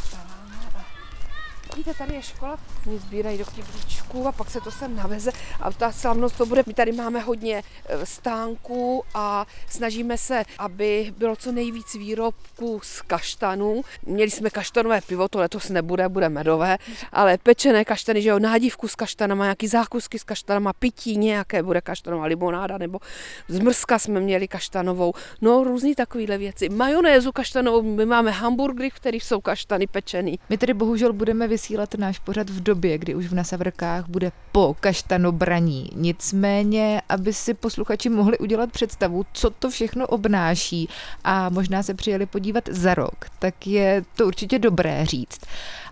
Víte, 1.76 1.94
tady 1.94 2.14
je 2.14 2.22
škola, 2.22 2.58
oni 2.86 2.98
sbírají 2.98 3.38
do 3.38 3.44
kyblíčků 3.44 4.26
a 4.28 4.32
pak 4.32 4.50
se 4.50 4.60
to 4.60 4.70
sem 4.70 4.96
naveze 4.96 5.32
a 5.60 5.72
ta 5.72 5.92
slavnost 5.92 6.36
to 6.36 6.46
bude. 6.46 6.62
My 6.66 6.74
tady 6.74 6.92
máme 6.92 7.20
hodně 7.20 7.62
e, 7.86 8.06
stánků 8.06 9.04
a 9.14 9.46
snažíme 9.68 10.18
se, 10.18 10.44
aby 10.58 11.12
bylo 11.16 11.36
co 11.36 11.52
nejvíc 11.52 11.94
výrobků 11.94 12.80
z 12.82 13.02
kaštanů. 13.02 13.82
Měli 14.06 14.30
jsme 14.30 14.50
kaštanové 14.50 15.00
pivo, 15.00 15.28
to 15.28 15.38
letos 15.38 15.68
nebude, 15.68 16.08
bude 16.08 16.28
medové, 16.28 16.78
ale 17.12 17.38
pečené 17.38 17.84
kaštany, 17.84 18.22
že 18.22 18.28
jo, 18.28 18.38
nádívku 18.38 18.88
s 18.88 18.94
kaštanama, 18.94 19.44
nějaký 19.44 19.68
zákusky 19.68 20.18
s 20.18 20.24
kaštanama, 20.24 20.72
pití 20.72 21.16
nějaké, 21.16 21.62
bude 21.62 21.80
kaštanová 21.80 22.24
limonáda 22.24 22.78
nebo 22.78 22.98
zmrzka 23.48 23.98
jsme 23.98 24.20
měli 24.20 24.48
kaštanovou, 24.48 25.12
no 25.40 25.64
různý 25.64 25.94
takovýhle 25.94 26.38
věci. 26.38 26.68
Majonézu 26.68 27.32
kaštanovou, 27.32 27.82
my 27.82 28.06
máme 28.06 28.30
hamburgery, 28.30 28.90
v 28.90 28.94
kterých 28.94 29.24
jsou 29.24 29.40
kaštany 29.40 29.86
pečený. 29.86 30.38
My 30.48 30.58
tedy 30.58 30.74
bohužel 30.74 31.12
budeme 31.12 31.48
vysílat 31.62 31.94
náš 31.94 32.18
pořad 32.18 32.50
v 32.50 32.62
době, 32.62 32.98
kdy 32.98 33.14
už 33.14 33.26
v 33.26 33.34
Nasavrkách 33.34 34.08
bude 34.08 34.32
po 34.52 34.76
kaštanobraní. 34.80 35.90
Nicméně, 35.94 37.02
aby 37.08 37.32
si 37.32 37.54
posluchači 37.54 38.08
mohli 38.08 38.38
udělat 38.38 38.72
představu, 38.72 39.26
co 39.32 39.50
to 39.50 39.70
všechno 39.70 40.06
obnáší 40.06 40.88
a 41.24 41.48
možná 41.48 41.82
se 41.82 41.94
přijeli 41.94 42.26
podívat 42.26 42.64
za 42.70 42.94
rok, 42.94 43.26
tak 43.38 43.66
je 43.66 44.04
to 44.16 44.26
určitě 44.26 44.58
dobré 44.58 45.06
říct. 45.06 45.40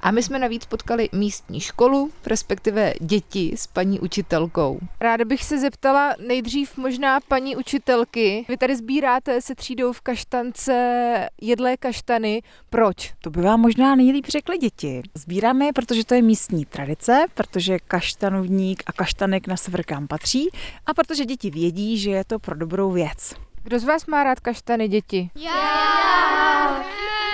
A 0.03 0.11
my 0.11 0.23
jsme 0.23 0.39
navíc 0.39 0.67
potkali 0.67 1.09
místní 1.13 1.61
školu, 1.61 2.11
respektive 2.27 2.95
děti 3.01 3.53
s 3.57 3.67
paní 3.67 4.01
učitelkou. 4.01 4.79
Ráda 5.01 5.25
bych 5.25 5.45
se 5.45 5.59
zeptala 5.59 6.15
nejdřív 6.27 6.77
možná 6.77 7.21
paní 7.21 7.57
učitelky. 7.57 8.45
Vy 8.49 8.57
tady 8.57 8.77
sbíráte 8.77 9.41
se 9.41 9.55
třídou 9.55 9.93
v 9.93 10.01
kaštance 10.01 11.29
jedlé 11.43 11.77
kaštany. 11.77 12.43
Proč? 12.71 13.15
To 13.21 13.31
by 13.31 13.41
vám 13.41 13.61
možná 13.61 13.95
nejlíp 13.95 14.27
řekly 14.27 14.59
děti. 14.59 15.03
Sbíráme 15.15 15.65
je, 15.65 15.73
protože 15.73 16.05
to 16.05 16.15
je 16.15 16.23
místní 16.23 16.65
tradice, 16.65 17.25
protože 17.35 17.79
kaštanovník 17.79 18.83
a 18.87 18.93
kaštanek 18.93 19.47
na 19.47 19.57
severkám 19.57 20.09
patří 20.09 20.49
a 20.87 20.95
protože 20.95 21.25
děti 21.25 21.51
vědí, 21.51 21.99
že 21.99 22.11
je 22.11 22.25
to 22.25 22.39
pro 22.39 22.57
dobrou 22.57 22.91
věc. 22.91 23.35
Kdo 23.63 23.79
z 23.79 23.85
vás 23.85 24.07
má 24.07 24.25
rád 24.25 24.41
kaštany, 24.41 24.89
děti? 24.89 25.31
Já! 25.35 26.85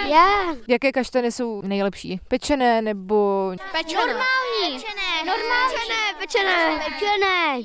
Já! 0.08 0.54
Jaké 0.68 0.92
kaštany 0.92 1.32
jsou 1.32 1.62
nejlepší? 1.62 2.20
Pečené 2.28 2.82
nebo 2.82 3.50
Pečené. 3.72 4.00
Normální. 4.00 4.74
Pečené. 4.74 5.24
Normální. 5.26 5.74
Pečené. 6.18 6.78
Pečené. 6.78 7.62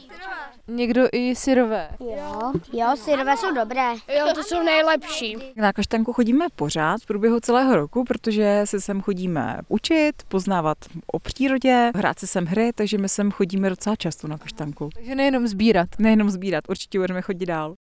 někdo 0.68 1.08
i 1.12 1.36
syrové? 1.36 1.90
Jo, 2.00 2.54
jo, 2.74 2.88
syrové 2.96 3.38
jsou 3.38 3.54
dobré. 3.54 3.94
Jo, 4.18 4.28
to 4.36 4.44
jsou 4.44 4.64
nejlepší. 4.64 5.38
Na 5.56 5.74
kaštanku 5.74 6.14
chodíme 6.14 6.46
pořád 6.56 7.02
v 7.02 7.06
průběhu 7.06 7.40
celého 7.40 7.76
roku, 7.76 8.04
protože 8.04 8.62
se 8.66 8.82
sem 8.82 9.02
chodíme 9.02 9.60
učit, 9.68 10.14
poznávat 10.28 10.78
o 11.08 11.20
přírodě, 11.20 11.92
hrát 11.96 12.20
si 12.20 12.28
sem 12.28 12.46
hry, 12.46 12.72
takže 12.76 12.98
my 12.98 13.10
sem 13.10 13.32
chodíme 13.32 13.70
docela 13.70 13.96
často 13.96 14.28
na 14.28 14.38
kaštanku. 14.38 14.90
Takže 14.94 15.16
nejenom 15.16 15.48
sbírat. 15.48 15.90
Nejenom 16.00 16.30
sbírat, 16.30 16.64
určitě 16.70 17.00
budeme 17.00 17.22
chodit 17.22 17.46
dál. 17.46 17.76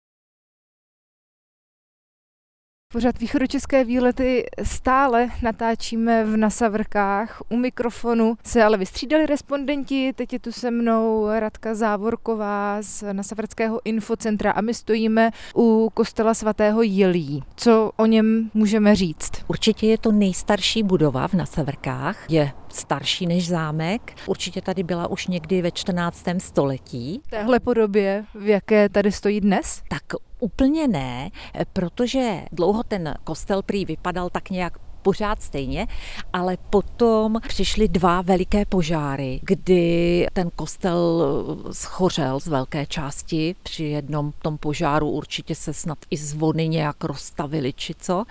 Pořád 2.93 3.19
východočeské 3.19 3.85
výlety 3.85 4.47
stále 4.63 5.29
natáčíme 5.43 6.25
v 6.25 6.37
Nasavrkách. 6.37 7.43
U 7.49 7.57
mikrofonu 7.57 8.37
se 8.45 8.65
ale 8.65 8.79
vystřídali 8.79 9.27
respondenti. 9.27 10.13
Teď 10.13 10.33
je 10.33 10.39
tu 10.39 10.53
se 10.53 10.71
mnou 10.71 11.29
Radka 11.39 11.75
Závorková 11.75 12.83
z 12.83 13.05
Nasavrského 13.13 13.81
infocentra 13.85 14.51
a 14.53 14.61
my 14.61 14.75
stojíme 14.75 15.31
u 15.57 15.91
kostela 15.95 16.35
svatého 16.35 16.83
Jelí. 16.83 17.43
Co 17.57 17.91
o 17.97 18.07
něm 18.07 18.51
můžeme 18.55 18.95
říct? 18.95 19.31
Určitě 19.49 19.87
je 19.87 19.99
to 19.99 20.13
nejstarší 20.13 20.83
budova 20.83 21.29
v 21.29 21.35
Nasavrkách, 21.35 22.31
je 22.31 22.53
starší 22.77 23.27
než 23.27 23.49
zámek. 23.49 24.17
Určitě 24.27 24.63
tady 24.63 24.83
byla 24.83 25.07
už 25.07 25.27
někdy 25.27 25.63
ve 25.63 25.71
14. 25.71 26.25
století. 26.39 27.21
V 27.27 27.31
téhle 27.31 27.61
podobě, 27.61 28.25
v 28.35 28.49
jaké 28.49 28.89
tady 28.89 29.13
stojí 29.13 29.41
dnes? 29.41 29.83
Tak 29.89 30.03
úplně 30.41 30.89
ne, 30.89 31.31
protože 31.73 32.43
dlouho 32.53 32.83
ten 32.83 33.15
kostel 33.25 33.63
prý 33.63 33.85
vypadal 33.85 34.31
tak 34.31 34.51
nějak 34.51 34.79
pořád 35.07 35.43
stejně, 35.43 35.87
ale 36.33 36.57
potom 36.71 37.39
přišly 37.49 37.89
dva 37.89 38.23
veliké 38.23 38.65
požáry, 38.65 39.41
kdy 39.43 40.27
ten 40.33 40.51
kostel 40.57 41.25
schořel 41.73 42.41
z 42.41 42.47
velké 42.47 42.87
části. 42.87 43.55
Při 43.63 43.85
jednom 43.85 44.33
tom 44.43 44.59
požáru 44.59 45.11
určitě 45.11 45.55
se 45.55 45.73
snad 45.73 45.99
i 46.11 46.17
zvony 46.17 46.69
nějak 46.69 47.05
rozstavily 47.05 47.73
či 47.73 47.95
co. 47.95 48.25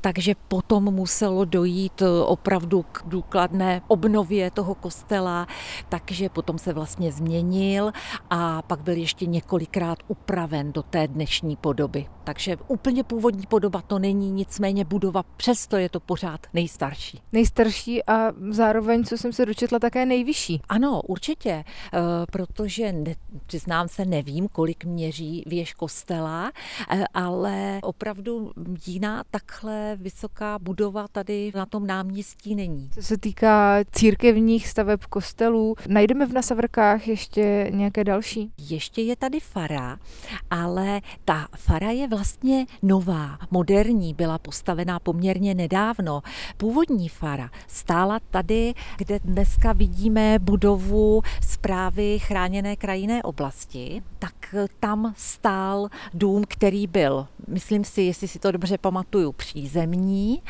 Takže 0.00 0.34
potom 0.48 0.84
muselo 0.84 1.44
dojít 1.44 2.02
opravdu 2.26 2.82
k 2.82 3.02
důkladné 3.06 3.82
obnově 3.88 4.50
toho 4.50 4.74
kostela, 4.74 5.46
takže 5.88 6.28
potom 6.28 6.58
se 6.58 6.72
vlastně 6.72 7.12
změnil 7.12 7.92
a 8.30 8.62
pak 8.62 8.80
byl 8.80 8.96
ještě 8.96 9.26
několikrát 9.26 9.98
upraven 10.08 10.72
do 10.72 10.82
té 10.82 11.08
dnešní 11.08 11.56
podoby. 11.56 12.06
Takže 12.24 12.56
úplně 12.68 13.04
původní 13.04 13.46
podoba 13.46 13.82
to 13.82 13.98
není, 13.98 14.30
nicméně 14.30 14.84
budova, 14.84 15.22
přesto 15.36 15.76
je 15.76 15.88
to 15.88 16.00
pořád 16.12 16.46
nejstarší. 16.54 17.20
Nejstarší 17.32 18.04
a 18.04 18.32
zároveň, 18.50 19.04
co 19.04 19.18
jsem 19.18 19.32
se 19.32 19.46
dočetla, 19.46 19.78
také 19.78 20.06
nejvyšší. 20.06 20.60
Ano, 20.68 21.02
určitě, 21.02 21.50
eh, 21.50 21.98
protože 22.32 22.92
ne, 22.92 23.14
přiznám 23.46 23.88
se, 23.88 24.04
nevím, 24.04 24.48
kolik 24.48 24.84
měří 24.84 25.44
věž 25.46 25.74
kostela, 25.74 26.52
eh, 26.90 27.04
ale 27.14 27.80
opravdu 27.82 28.52
jiná 28.86 29.24
takhle 29.30 29.96
vysoká 29.96 30.58
budova 30.58 31.08
tady 31.12 31.52
na 31.54 31.66
tom 31.66 31.86
náměstí 31.86 32.54
není. 32.54 32.90
Co 32.94 33.02
se 33.02 33.18
týká 33.18 33.78
církevních 33.92 34.68
staveb 34.68 35.00
kostelů, 35.04 35.74
najdeme 35.88 36.26
v 36.26 36.32
Nasavrkách 36.32 37.08
ještě 37.08 37.70
nějaké 37.70 38.04
další? 38.04 38.52
Ještě 38.58 39.02
je 39.02 39.16
tady 39.16 39.40
fara, 39.40 39.98
ale 40.50 41.00
ta 41.24 41.48
fara 41.56 41.90
je 41.90 42.08
vlastně 42.08 42.66
nová, 42.82 43.38
moderní, 43.50 44.14
byla 44.14 44.38
postavená 44.38 44.98
poměrně 45.00 45.54
nedávno. 45.54 46.01
Původní 46.56 47.08
fara 47.08 47.50
stála 47.66 48.20
tady, 48.30 48.74
kde 48.96 49.18
dneska 49.18 49.72
vidíme 49.72 50.38
budovu 50.38 51.22
zprávy 51.42 52.18
chráněné 52.18 52.76
krajinné 52.76 53.22
oblasti, 53.22 54.02
tak 54.18 54.54
tam 54.80 55.14
stál 55.16 55.88
dům, 56.14 56.44
který 56.48 56.86
byl, 56.86 57.26
myslím 57.48 57.84
si, 57.84 58.02
jestli 58.02 58.28
si 58.28 58.38
to 58.38 58.52
dobře 58.52 58.78
pamatuju, 58.78 59.32
přízemní, 59.32 60.42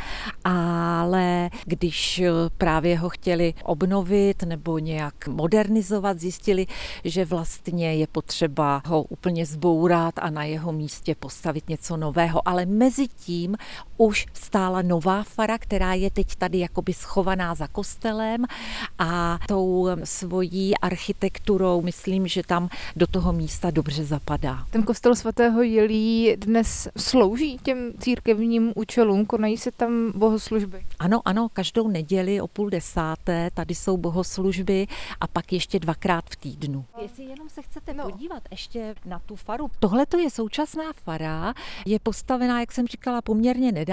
ale 0.45 1.51
když 1.65 2.23
právě 2.59 2.99
ho 2.99 3.09
chtěli 3.09 3.55
obnovit 3.65 4.43
nebo 4.43 4.79
nějak 4.79 5.29
modernizovat, 5.29 6.19
zjistili, 6.19 6.67
že 7.05 7.25
vlastně 7.25 7.95
je 7.95 8.07
potřeba 8.07 8.83
ho 8.87 9.03
úplně 9.03 9.47
zbourat 9.47 10.15
a 10.19 10.31
na 10.31 10.45
jeho 10.45 10.73
místě 10.73 11.15
postavit 11.15 11.69
něco 11.69 11.97
nového. 11.97 12.49
Ale 12.49 12.67
mezi 12.67 13.09
tím 13.09 13.57
už 14.03 14.27
stála 14.33 14.83
nová 14.83 15.23
fara, 15.23 15.59
která 15.59 15.95
je 15.95 16.11
teď 16.11 16.37
tady 16.37 16.59
jakoby 16.59 16.93
schovaná 16.93 17.55
za 17.55 17.67
kostelem 17.67 18.45
a 18.99 19.39
tou 19.49 19.89
svojí 20.05 20.79
architekturou 20.79 21.83
myslím, 21.83 22.27
že 22.27 22.43
tam 22.43 22.69
do 22.97 23.07
toho 23.07 23.33
místa 23.33 23.71
dobře 23.71 24.05
zapadá. 24.05 24.67
Ten 24.71 24.83
kostel 24.83 25.15
svatého 25.15 25.63
Jelí 25.63 26.37
dnes 26.37 26.89
slouží 26.97 27.59
těm 27.63 27.93
církevním 27.99 28.73
účelům, 28.77 29.27
konají 29.27 29.59
se 29.59 29.71
tam 29.71 30.13
bohoslužby. 30.15 30.87
Ano, 30.99 31.21
ano, 31.25 31.49
každou 31.53 31.89
neděli 31.89 32.41
o 32.41 32.47
půl 32.47 32.71
desáté 32.71 33.51
tady 33.55 33.75
jsou 33.75 33.97
bohoslužby 33.97 34.87
a 35.21 35.27
pak 35.27 35.53
ještě 35.53 35.79
dvakrát 35.79 36.25
v 36.31 36.37
týdnu. 36.37 36.85
Jestli 37.03 37.25
jenom 37.25 37.49
se 37.49 37.63
chcete 37.63 37.95
no. 37.95 38.11
podívat 38.11 38.43
ještě 38.51 38.95
na 39.05 39.19
tu 39.19 39.37
faru. 39.37 39.71
Tohle 39.79 40.07
to 40.07 40.19
je 40.19 40.31
současná 40.31 40.93
fara, 41.05 41.55
je 41.87 41.99
postavená, 41.99 42.61
jak 42.61 42.73
jsem 42.73 42.87
říkala, 42.87 43.23
poměrně 43.23 43.73
nedávno 43.73 43.92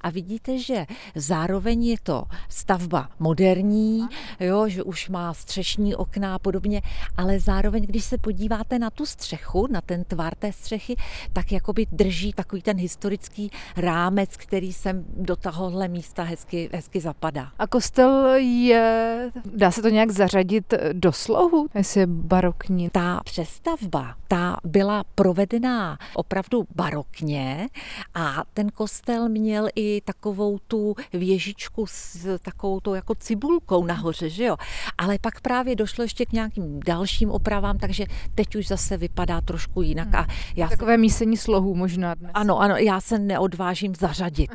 a 0.00 0.10
vidíte, 0.10 0.58
že 0.58 0.86
zároveň 1.14 1.84
je 1.84 1.96
to 2.02 2.24
stavba 2.48 3.08
moderní, 3.18 4.08
jo, 4.40 4.68
že 4.68 4.82
už 4.82 5.08
má 5.08 5.34
střešní 5.34 5.94
okna 5.94 6.34
a 6.34 6.38
podobně, 6.38 6.82
ale 7.16 7.40
zároveň, 7.40 7.86
když 7.86 8.04
se 8.04 8.18
podíváte 8.18 8.78
na 8.78 8.90
tu 8.90 9.06
střechu, 9.06 9.66
na 9.70 9.80
ten 9.80 10.04
tvar 10.04 10.34
té 10.34 10.52
střechy, 10.52 10.96
tak 11.32 11.52
jakoby 11.52 11.86
drží 11.92 12.32
takový 12.32 12.62
ten 12.62 12.76
historický 12.76 13.50
rámec, 13.76 14.36
který 14.36 14.72
sem 14.72 15.04
do 15.16 15.36
tohohle 15.36 15.88
místa 15.88 16.22
hezky, 16.22 16.70
hezky 16.72 17.00
zapadá. 17.00 17.52
A 17.58 17.66
kostel 17.66 18.34
je, 18.34 19.30
dá 19.44 19.70
se 19.70 19.82
to 19.82 19.88
nějak 19.88 20.10
zařadit 20.10 20.74
do 20.92 21.12
slohu, 21.12 21.66
jestli 21.74 22.00
je 22.00 22.06
barokní? 22.06 22.90
Ta 22.90 23.20
přestavba, 23.24 24.14
ta 24.28 24.56
byla 24.64 25.04
provedená 25.14 25.98
opravdu 26.14 26.64
barokně 26.74 27.68
a 28.14 28.44
ten 28.54 28.68
kostel 28.68 29.19
měl 29.28 29.68
i 29.76 30.00
takovou 30.00 30.58
tu 30.58 30.94
věžičku 31.12 31.86
s 31.88 32.38
takovou 32.38 32.80
tou 32.80 32.94
jako 32.94 33.14
cibulkou 33.14 33.84
nahoře, 33.84 34.28
že 34.28 34.44
jo. 34.44 34.56
Ale 34.98 35.18
pak 35.20 35.40
právě 35.40 35.76
došlo 35.76 36.04
ještě 36.04 36.26
k 36.26 36.32
nějakým 36.32 36.80
dalším 36.86 37.30
opravám, 37.30 37.78
takže 37.78 38.04
teď 38.34 38.56
už 38.56 38.68
zase 38.68 38.96
vypadá 38.96 39.40
trošku 39.40 39.82
jinak. 39.82 40.14
A 40.14 40.26
já 40.56 40.68
Takové 40.68 40.92
se... 40.92 40.98
mísení 40.98 41.36
slohů 41.36 41.74
možná 41.74 42.14
dnes. 42.14 42.30
Ano, 42.34 42.60
ano, 42.60 42.76
já 42.76 43.00
se 43.00 43.18
neodvážím 43.18 43.94
zařadit. 43.94 44.50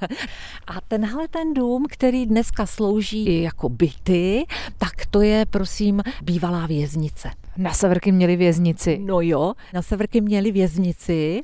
A 0.66 0.80
tenhle 0.88 1.28
ten 1.28 1.54
dům, 1.54 1.86
který 1.90 2.26
dneska 2.26 2.66
slouží 2.66 3.42
jako 3.42 3.68
byty, 3.68 4.44
tak 4.78 5.06
to 5.10 5.20
je, 5.20 5.46
prosím, 5.46 6.02
bývalá 6.22 6.66
věznice. 6.66 7.30
Na 7.60 7.72
Savrky 7.72 8.12
měli 8.12 8.36
věznici. 8.36 8.98
No 8.98 9.20
jo, 9.20 9.54
na 9.74 9.82
Severky 9.82 10.20
měli 10.20 10.52
věznici 10.52 11.42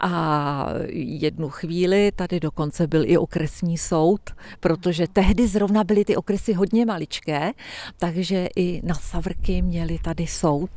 a 0.00 0.66
jednu 0.96 1.48
chvíli 1.48 2.12
tady 2.12 2.40
dokonce 2.40 2.86
byl 2.86 3.04
i 3.10 3.18
okresní 3.18 3.78
soud, 3.78 4.20
protože 4.60 5.08
tehdy 5.08 5.48
zrovna 5.48 5.84
byly 5.84 6.04
ty 6.04 6.16
okresy 6.16 6.52
hodně 6.52 6.86
maličké, 6.86 7.52
takže 7.98 8.48
i 8.56 8.80
na 8.84 8.94
Savrky 8.94 9.62
měli 9.62 9.98
tady 9.98 10.26
soud. 10.26 10.70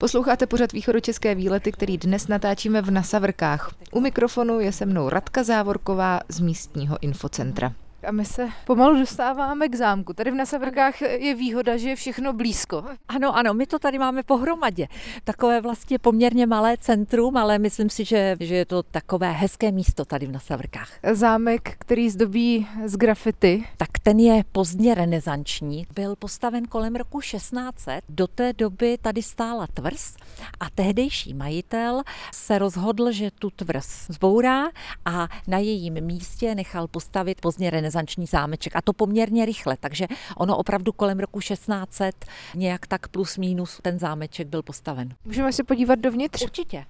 Posloucháte 0.00 0.46
pořad 0.46 0.72
východočeské 0.72 1.34
výlety, 1.34 1.72
který 1.72 1.98
dnes 1.98 2.28
natáčíme 2.28 2.82
v 2.82 2.90
Nasavrkách. 2.90 3.74
U 3.92 4.00
mikrofonu 4.00 4.60
je 4.60 4.72
se 4.72 4.86
mnou 4.86 5.08
Radka 5.08 5.42
Závorková 5.42 6.20
z 6.28 6.40
místního 6.40 6.98
infocentra. 7.00 7.74
A 8.08 8.12
my 8.12 8.24
se 8.24 8.48
pomalu 8.64 8.98
dostáváme 8.98 9.68
k 9.68 9.74
zámku. 9.74 10.12
Tady 10.12 10.30
v 10.30 10.34
Nasavrkách 10.34 11.02
je 11.02 11.34
výhoda, 11.34 11.76
že 11.76 11.88
je 11.88 11.96
všechno 11.96 12.32
blízko. 12.32 12.84
Ano, 13.08 13.36
ano, 13.36 13.54
my 13.54 13.66
to 13.66 13.78
tady 13.78 13.98
máme 13.98 14.22
pohromadě. 14.22 14.88
Takové 15.24 15.60
vlastně 15.60 15.98
poměrně 15.98 16.46
malé 16.46 16.76
centrum, 16.80 17.36
ale 17.36 17.58
myslím 17.58 17.90
si, 17.90 18.04
že, 18.04 18.36
že 18.40 18.54
je 18.54 18.66
to 18.66 18.82
takové 18.82 19.32
hezké 19.32 19.72
místo 19.72 20.04
tady 20.04 20.26
v 20.26 20.32
Nasavrkách. 20.32 20.90
Zámek, 21.12 21.76
který 21.78 22.10
zdobí 22.10 22.68
z 22.84 22.96
grafity. 22.96 23.64
Tak 23.76 23.88
ten 24.02 24.18
je 24.18 24.44
pozdně 24.52 24.94
renesanční. 24.94 25.86
Byl 25.94 26.16
postaven 26.16 26.64
kolem 26.64 26.96
roku 26.96 27.20
1600. 27.20 28.04
Do 28.08 28.26
té 28.26 28.52
doby 28.52 28.98
tady 29.02 29.22
stála 29.22 29.66
tvrz 29.74 30.16
a 30.60 30.70
tehdejší 30.74 31.34
majitel 31.34 32.02
se 32.34 32.58
rozhodl, 32.58 33.12
že 33.12 33.30
tu 33.30 33.50
tvrz 33.50 34.06
zbourá 34.08 34.68
a 35.04 35.28
na 35.46 35.58
jejím 35.58 36.00
místě 36.00 36.54
nechal 36.54 36.88
postavit 36.88 37.40
pozdně 37.40 37.70
renesanční 37.70 37.97
renesanční 37.98 38.26
zámeček 38.26 38.76
a 38.76 38.82
to 38.82 38.92
poměrně 38.92 39.46
rychle, 39.46 39.76
takže 39.80 40.06
ono 40.36 40.56
opravdu 40.56 40.92
kolem 40.92 41.18
roku 41.18 41.40
1600 41.40 42.24
nějak 42.54 42.86
tak 42.86 43.08
plus 43.08 43.38
minus 43.38 43.80
ten 43.82 43.98
zámeček 43.98 44.48
byl 44.48 44.62
postaven. 44.62 45.08
Můžeme 45.24 45.52
se 45.52 45.64
podívat 45.64 45.98
dovnitř? 45.98 46.42
Určitě. 46.42 46.84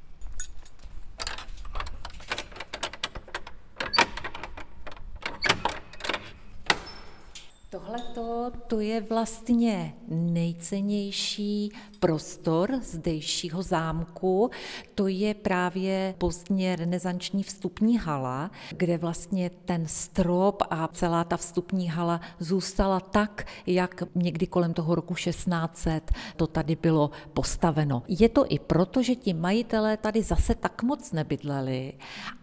To 8.51 8.81
je 8.81 9.01
vlastně 9.01 9.95
nejcennější 10.09 11.73
prostor 12.01 12.81
zdejšího 12.83 13.63
zámku. 13.63 14.51
To 14.95 15.07
je 15.07 15.35
právě 15.35 16.15
pozdně 16.19 16.77
renesanční 16.77 17.43
vstupní 17.43 17.99
hala, 17.99 18.51
kde 18.71 18.99
vlastně 18.99 19.51
ten 19.65 19.87
strop 19.87 20.63
a 20.71 20.89
celá 20.89 21.25
ta 21.25 21.37
vstupní 21.37 21.89
hala 21.89 22.21
zůstala 22.39 23.01
tak, 23.01 23.47
jak 23.67 24.03
někdy 24.15 24.47
kolem 24.47 24.75
toho 24.75 24.95
roku 24.95 25.15
1600 25.15 26.13
to 26.37 26.47
tady 26.47 26.77
bylo 26.77 27.11
postaveno. 27.33 28.03
Je 28.09 28.29
to 28.29 28.45
i 28.49 28.59
proto, 28.59 29.03
že 29.03 29.15
ti 29.15 29.35
majitelé 29.35 29.97
tady 29.97 30.23
zase 30.23 30.55
tak 30.55 30.83
moc 30.83 31.13
nebydleli 31.13 31.93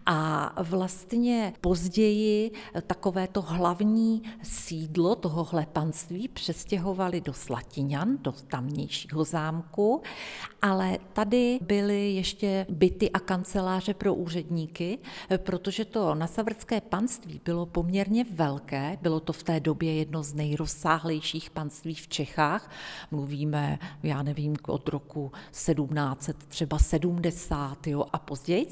a 0.06 0.52
vlastně 0.62 1.52
později 1.60 2.50
takové 2.86 3.28
to 3.28 3.42
hlavní 3.42 4.22
sídlo 4.42 5.14
tohohle 5.14 5.66
panství 5.72 5.95
přestěhovali 6.28 7.20
do 7.20 7.32
Slatiňan, 7.32 8.18
do 8.20 8.32
tamnějšího 8.32 9.24
zámku, 9.24 10.02
ale 10.62 10.98
tady 11.12 11.58
byly 11.62 12.10
ještě 12.12 12.66
byty 12.68 13.10
a 13.10 13.20
kanceláře 13.20 13.94
pro 13.94 14.14
úředníky, 14.14 14.98
protože 15.36 15.84
to 15.84 16.14
nasavrské 16.14 16.80
panství 16.80 17.40
bylo 17.44 17.66
poměrně 17.66 18.24
velké, 18.24 18.98
bylo 19.02 19.20
to 19.20 19.32
v 19.32 19.42
té 19.42 19.60
době 19.60 19.94
jedno 19.94 20.22
z 20.22 20.34
nejrozsáhlejších 20.34 21.50
panství 21.50 21.94
v 21.94 22.08
Čechách. 22.08 22.70
Mluvíme, 23.10 23.78
já 24.02 24.22
nevím, 24.22 24.56
od 24.66 24.88
roku 24.88 25.32
1700, 25.50 26.36
třeba 26.36 26.78
70 26.78 27.86
jo, 27.86 28.04
a 28.12 28.18
později. 28.18 28.66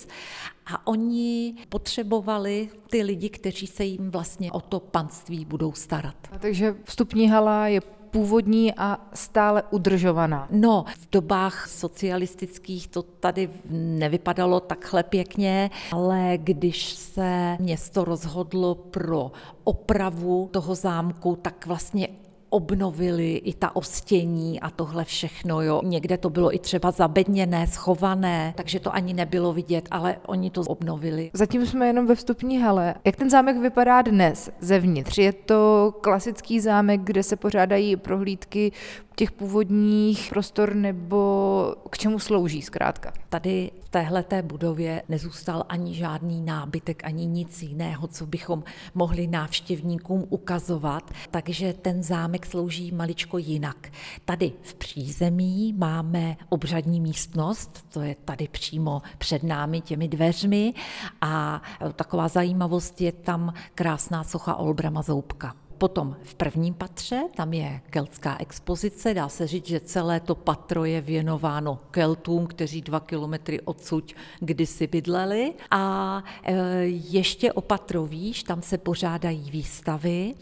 A 0.67 0.87
oni 0.87 1.55
potřebovali 1.69 2.69
ty 2.91 3.03
lidi, 3.03 3.29
kteří 3.29 3.67
se 3.67 3.85
jim 3.85 4.11
vlastně 4.11 4.53
o 4.53 4.61
to 4.61 4.81
panství 4.81 5.45
budou 5.45 5.73
starat. 5.73 6.17
A 6.33 6.39
takže 6.39 6.75
vstupní 6.85 7.29
hala 7.29 7.69
je 7.69 7.81
původní 8.15 8.75
a 8.75 8.99
stále 9.15 9.63
udržovaná. 9.71 10.49
No, 10.51 10.85
v 11.01 11.11
dobách 11.13 11.69
socialistických 11.69 12.89
to 12.89 13.03
tady 13.03 13.51
nevypadalo 13.71 14.61
takhle 14.61 15.03
pěkně, 15.03 15.71
ale 15.93 16.39
když 16.39 16.93
se 16.93 17.57
město 17.61 18.05
rozhodlo 18.05 18.75
pro 18.75 19.33
opravu 19.65 20.49
toho 20.53 20.75
zámku, 20.75 21.39
tak 21.43 21.67
vlastně 21.67 22.09
obnovili 22.55 23.33
i 23.33 23.55
ta 23.55 23.77
ostění 23.77 24.61
a 24.61 24.71
tohle 24.71 25.05
všechno. 25.05 25.63
Jo. 25.63 25.81
Někde 25.85 26.19
to 26.19 26.31
bylo 26.31 26.55
i 26.55 26.59
třeba 26.59 26.91
zabedněné, 26.91 27.67
schované, 27.67 28.55
takže 28.57 28.81
to 28.81 28.95
ani 28.95 29.15
nebylo 29.15 29.53
vidět, 29.53 29.89
ale 29.91 30.17
oni 30.27 30.51
to 30.51 30.61
obnovili. 30.61 31.31
Zatím 31.33 31.67
jsme 31.67 31.87
jenom 31.87 32.07
ve 32.07 32.15
vstupní 32.15 32.59
hale. 32.59 32.95
Jak 33.05 33.17
ten 33.17 33.31
zámek 33.31 33.57
vypadá 33.57 34.03
dnes 34.03 34.51
zevnitř? 34.61 35.19
Je 35.19 35.33
to 35.33 35.95
klasický 36.01 36.61
zámek, 36.61 37.01
kde 37.05 37.23
se 37.23 37.37
pořádají 37.37 37.97
prohlídky 37.97 38.73
těch 39.17 39.33
původních 39.33 40.29
prostor 40.31 40.75
nebo 40.75 41.75
k 41.91 41.99
čemu 41.99 42.19
slouží 42.19 42.63
zkrátka? 42.63 43.13
Tady 43.29 43.71
v 43.85 43.89
téhleté 43.89 44.43
budově 44.43 45.03
nezůstal 45.09 45.65
ani 45.69 45.95
žádný 45.95 46.43
nábytek, 46.43 47.05
ani 47.05 47.27
nic 47.27 47.63
jiného, 47.63 48.07
co 48.07 48.27
bychom 48.27 48.65
mohli 48.95 49.27
návštěvníkům 49.27 50.27
ukazovat, 50.31 51.11
takže 51.31 51.73
ten 51.73 52.03
zámek 52.03 52.47
slouží 52.47 52.93
maličko 52.93 53.39
jinak. 53.39 53.89
Tady 54.25 54.53
v 54.63 54.75
přízemí 54.75 55.73
máme 55.73 56.37
obřadní 56.49 57.01
místnost, 57.01 57.87
to 57.93 58.01
je 58.01 58.17
tady 58.25 58.49
přímo 58.49 59.03
před 59.19 59.43
námi 59.43 59.81
těmi 59.81 60.09
dveřmi 60.09 60.75
a 61.21 61.63
taková 61.97 62.29
zajímavost 62.29 63.01
je 63.01 63.13
tam 63.13 63.53
krásná 63.75 64.25
socha 64.25 64.55
Olbrama 64.55 65.03
Zoubka. 65.03 65.55
Potom 65.79 66.17
v 66.23 66.35
prvním 66.35 66.75
patře, 66.75 67.23
tam 67.37 67.53
je 67.53 67.81
keltská 67.91 68.37
expozice, 68.39 69.15
dá 69.15 69.29
se 69.29 69.47
říct, 69.47 69.67
že 69.67 69.81
celé 69.81 70.21
to 70.21 70.35
patro 70.35 70.85
je 70.85 71.01
věnováno 71.01 71.79
Keltům, 71.91 72.47
kteří 72.47 72.83
dva 72.83 73.01
kilometry 73.01 73.61
odsud 73.61 74.13
kdysi 74.41 74.87
bydleli. 74.87 75.55
A 75.71 76.23
e, 76.43 76.55
ještě 76.87 77.53
o 77.53 77.61
patro 77.61 78.07
výš, 78.07 78.43
tam 78.43 78.63
se 78.63 78.79
pořádají 78.79 79.51
výstavy 79.51 80.35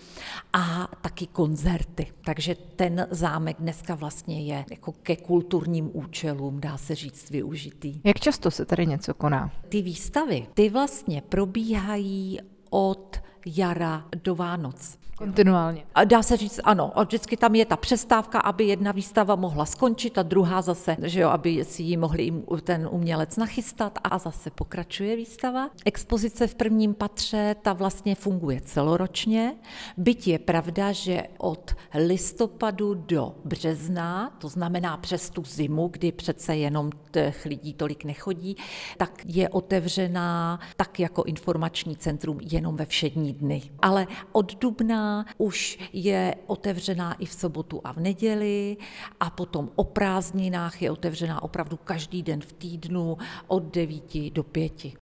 a 0.53 0.89
taky 1.01 1.27
koncerty. 1.27 2.13
Takže 2.25 2.55
ten 2.55 3.07
zámek 3.11 3.57
dneska 3.61 3.95
vlastně 3.95 4.43
je 4.43 4.65
jako 4.71 4.93
ke 4.93 5.17
kulturním 5.17 5.91
účelům, 5.93 6.61
dá 6.61 6.79
se 6.79 6.95
říct, 6.95 7.31
využitý. 7.31 8.01
Jak 8.05 8.21
často 8.21 8.51
se 8.51 8.65
tady 8.65 8.87
něco 8.87 9.15
koná? 9.15 9.53
Ty 9.69 9.83
výstavy, 9.83 10.47
ty 10.55 10.69
vlastně 10.69 11.23
probíhají 11.29 12.41
od 12.71 13.17
jara 13.47 14.05
do 14.23 14.35
Vánoc. 14.35 14.99
Kontinuálně. 15.17 15.85
A 15.95 16.05
dá 16.05 16.23
se 16.23 16.37
říct, 16.37 16.61
ano, 16.65 16.99
a 16.99 17.03
vždycky 17.03 17.37
tam 17.37 17.55
je 17.55 17.67
ta 17.67 17.77
přestávka, 17.77 18.39
aby 18.39 18.65
jedna 18.65 18.93
výstava 18.93 19.37
mohla 19.37 19.67
skončit 19.67 20.19
a 20.19 20.23
druhá 20.23 20.63
zase, 20.63 20.97
že 21.03 21.21
jo, 21.21 21.29
aby 21.29 21.65
si 21.65 21.83
ji 21.83 21.97
mohli 21.97 22.43
ten 22.63 22.89
umělec 22.93 23.37
nachystat 23.37 23.99
a 24.05 24.19
zase 24.19 24.51
pokračuje 24.51 25.17
výstava. 25.17 25.71
Expozice 25.85 26.47
v 26.47 26.55
prvním 26.55 26.95
patře, 26.95 27.57
ta 27.63 27.73
vlastně 27.73 28.15
funguje 28.15 28.61
celoročně. 28.61 29.55
Byť 29.97 30.29
je 30.29 30.39
pravda, 30.39 30.93
že 30.93 31.23
od 31.39 31.75
listopadu 31.95 32.95
do 32.95 33.35
března, 33.45 34.33
to 34.39 34.49
znamená 34.49 34.97
přes 34.97 35.31
tu 35.31 35.45
zimu, 35.45 35.89
kdy 35.89 36.13
přece 36.13 36.57
jenom 36.57 36.91
těch 37.11 37.45
lidí 37.45 37.75
tolik 37.75 38.05
nechodí, 38.05 38.57
tak 38.97 39.23
je 39.27 39.49
otevřená 39.49 40.61
tak 40.77 41.01
jako 41.01 41.23
informační 41.23 41.97
centrum 41.97 42.39
jenom 42.41 42.77
ve 42.77 42.87
všední 42.87 43.33
dny. 43.33 43.63
Ale 43.83 44.07
od 44.33 44.59
dubna 44.59 45.02
už 45.39 45.79
je 45.93 46.35
otevřená 46.47 47.15
i 47.15 47.27
v 47.27 47.33
sobotu 47.33 47.81
a 47.85 47.93
v 47.93 47.97
neděli 47.97 48.77
a 49.21 49.31
potom 49.31 49.71
o 49.75 49.85
prázdninách 49.85 50.83
je 50.83 50.91
otevřená 50.91 51.43
opravdu 51.43 51.77
každý 51.77 52.23
den 52.23 52.41
v 52.41 52.53
týdnu 52.53 53.19
od 53.47 53.63
9 53.63 54.31
do 54.31 54.43
5. 54.43 55.03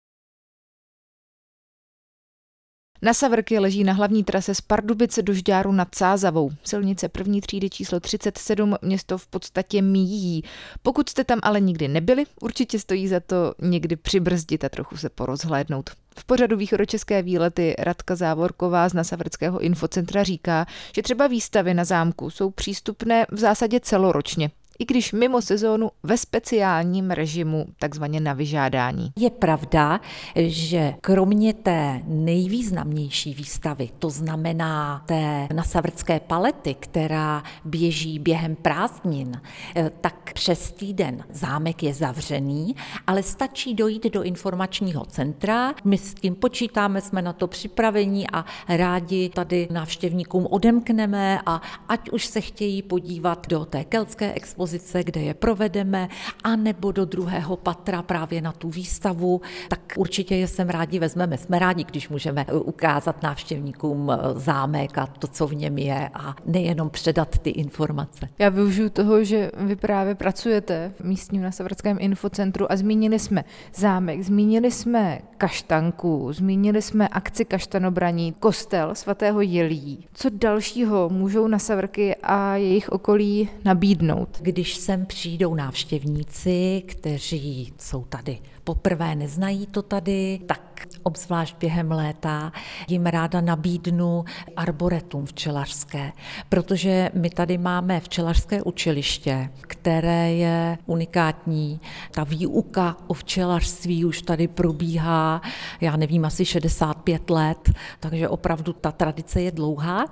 Na 3.02 3.14
Savrky 3.14 3.58
leží 3.58 3.84
na 3.84 3.92
hlavní 3.92 4.24
trase 4.24 4.54
z 4.54 4.60
Pardubice 4.60 5.22
do 5.22 5.34
Žďáru 5.34 5.72
nad 5.72 5.94
Sázavou. 5.94 6.50
Silnice 6.64 7.08
první 7.08 7.40
třídy 7.40 7.70
číslo 7.70 8.00
37 8.00 8.74
město 8.82 9.18
v 9.18 9.26
podstatě 9.26 9.82
míjí. 9.82 10.42
Pokud 10.82 11.08
jste 11.08 11.24
tam 11.24 11.38
ale 11.42 11.60
nikdy 11.60 11.88
nebyli, 11.88 12.24
určitě 12.42 12.78
stojí 12.78 13.08
za 13.08 13.20
to 13.20 13.54
někdy 13.62 13.96
přibrzdit 13.96 14.64
a 14.64 14.68
trochu 14.68 14.96
se 14.96 15.08
porozhlédnout. 15.08 15.90
V 16.18 16.24
pořadu 16.24 16.56
východočeské 16.56 17.22
výlety 17.22 17.74
Radka 17.78 18.16
Závorková 18.16 18.88
z 18.88 18.94
Nasavrského 18.94 19.60
infocentra 19.60 20.22
říká, 20.22 20.66
že 20.94 21.02
třeba 21.02 21.26
výstavy 21.26 21.74
na 21.74 21.84
zámku 21.84 22.30
jsou 22.30 22.50
přístupné 22.50 23.26
v 23.30 23.38
zásadě 23.38 23.80
celoročně 23.80 24.50
i 24.78 24.84
když 24.84 25.12
mimo 25.12 25.42
sezónu 25.42 25.90
ve 26.02 26.16
speciálním 26.16 27.10
režimu, 27.10 27.66
takzvaně 27.78 28.20
na 28.20 28.32
vyžádání. 28.32 29.12
Je 29.16 29.30
pravda, 29.30 30.00
že 30.36 30.94
kromě 31.00 31.54
té 31.54 32.02
nejvýznamnější 32.06 33.34
výstavy, 33.34 33.88
to 33.98 34.10
znamená 34.10 35.02
té 35.06 35.48
nasavrcké 35.54 36.20
palety, 36.20 36.74
která 36.74 37.42
běží 37.64 38.18
během 38.18 38.56
prázdnin, 38.56 39.40
eh, 39.76 39.90
tak 40.00 40.32
přes 40.32 40.72
týden 40.72 41.24
zámek 41.30 41.82
je 41.82 41.94
zavřený, 41.94 42.76
ale 43.06 43.22
stačí 43.22 43.74
dojít 43.74 44.06
do 44.12 44.22
informačního 44.22 45.04
centra. 45.04 45.74
My 45.84 45.98
s 45.98 46.14
tím 46.14 46.34
počítáme, 46.34 47.00
jsme 47.00 47.22
na 47.22 47.32
to 47.32 47.46
připravení 47.46 48.30
a 48.32 48.44
rádi 48.68 49.30
tady 49.34 49.68
návštěvníkům 49.70 50.46
odemkneme 50.50 51.40
a 51.46 51.62
ať 51.88 52.10
už 52.10 52.26
se 52.26 52.40
chtějí 52.40 52.82
podívat 52.82 53.46
do 53.48 53.64
té 53.64 53.84
keltské 53.84 54.32
expozice, 54.32 54.67
kde 55.02 55.20
je 55.20 55.34
provedeme, 55.34 56.08
anebo 56.44 56.92
do 56.92 57.04
druhého 57.04 57.56
patra 57.56 58.02
právě 58.02 58.42
na 58.42 58.52
tu 58.52 58.68
výstavu, 58.68 59.40
tak 59.68 59.80
určitě 59.96 60.36
je 60.36 60.48
sem 60.48 60.68
rádi 60.68 60.98
vezmeme. 60.98 61.38
Jsme 61.38 61.58
rádi, 61.58 61.84
když 61.84 62.08
můžeme 62.08 62.44
ukázat 62.44 63.22
návštěvníkům 63.22 64.12
zámek 64.34 64.98
a 64.98 65.06
to, 65.06 65.26
co 65.26 65.46
v 65.46 65.54
něm 65.54 65.78
je 65.78 66.10
a 66.14 66.36
nejenom 66.46 66.90
předat 66.90 67.38
ty 67.38 67.50
informace. 67.50 68.28
Já 68.38 68.48
využiju 68.48 68.90
toho, 68.90 69.24
že 69.24 69.50
vy 69.56 69.76
právě 69.76 70.14
pracujete 70.14 70.92
v 71.00 71.04
místním 71.04 71.42
na 71.42 71.52
Severském 71.52 71.96
infocentru 72.00 72.72
a 72.72 72.76
zmínili 72.76 73.18
jsme 73.18 73.44
zámek, 73.74 74.22
zmínili 74.22 74.70
jsme 74.70 75.18
kaštanku, 75.38 76.32
zmínili 76.32 76.82
jsme 76.82 77.08
akci 77.08 77.44
kaštanobraní, 77.44 78.32
kostel 78.32 78.94
svatého 78.94 79.40
Jelí. 79.40 80.06
Co 80.12 80.28
dalšího 80.32 81.08
můžou 81.08 81.46
na 81.46 81.58
Severky 81.58 82.16
a 82.22 82.56
jejich 82.56 82.88
okolí 82.88 83.48
nabídnout? 83.64 84.28
Když 84.40 84.57
sem 84.64 85.06
přijdou 85.06 85.54
návštěvníci, 85.54 86.82
kteří 86.86 87.72
jsou 87.78 88.04
tady 88.04 88.38
poprvé, 88.64 89.14
neznají 89.14 89.66
to 89.66 89.82
tady, 89.82 90.40
tak 90.46 90.86
obzvlášť 91.02 91.56
během 91.60 91.92
léta 91.92 92.52
jim 92.88 93.06
ráda 93.06 93.40
nabídnu 93.40 94.24
arboretum 94.56 95.26
včelařské, 95.26 96.12
protože 96.48 97.10
my 97.14 97.30
tady 97.30 97.58
máme 97.58 98.00
včelařské 98.00 98.62
učiliště, 98.62 99.50
které 99.60 100.32
je 100.32 100.78
unikátní. 100.86 101.80
Ta 102.10 102.24
výuka 102.24 102.96
o 103.06 103.14
včelařství 103.14 104.04
už 104.04 104.22
tady 104.22 104.48
probíhá, 104.48 105.42
já 105.80 105.96
nevím, 105.96 106.24
asi 106.24 106.44
65 106.44 107.30
let, 107.30 107.70
takže 108.00 108.28
opravdu 108.28 108.72
ta 108.72 108.92
tradice 108.92 109.42
je 109.42 109.50
dlouhá 109.50 110.04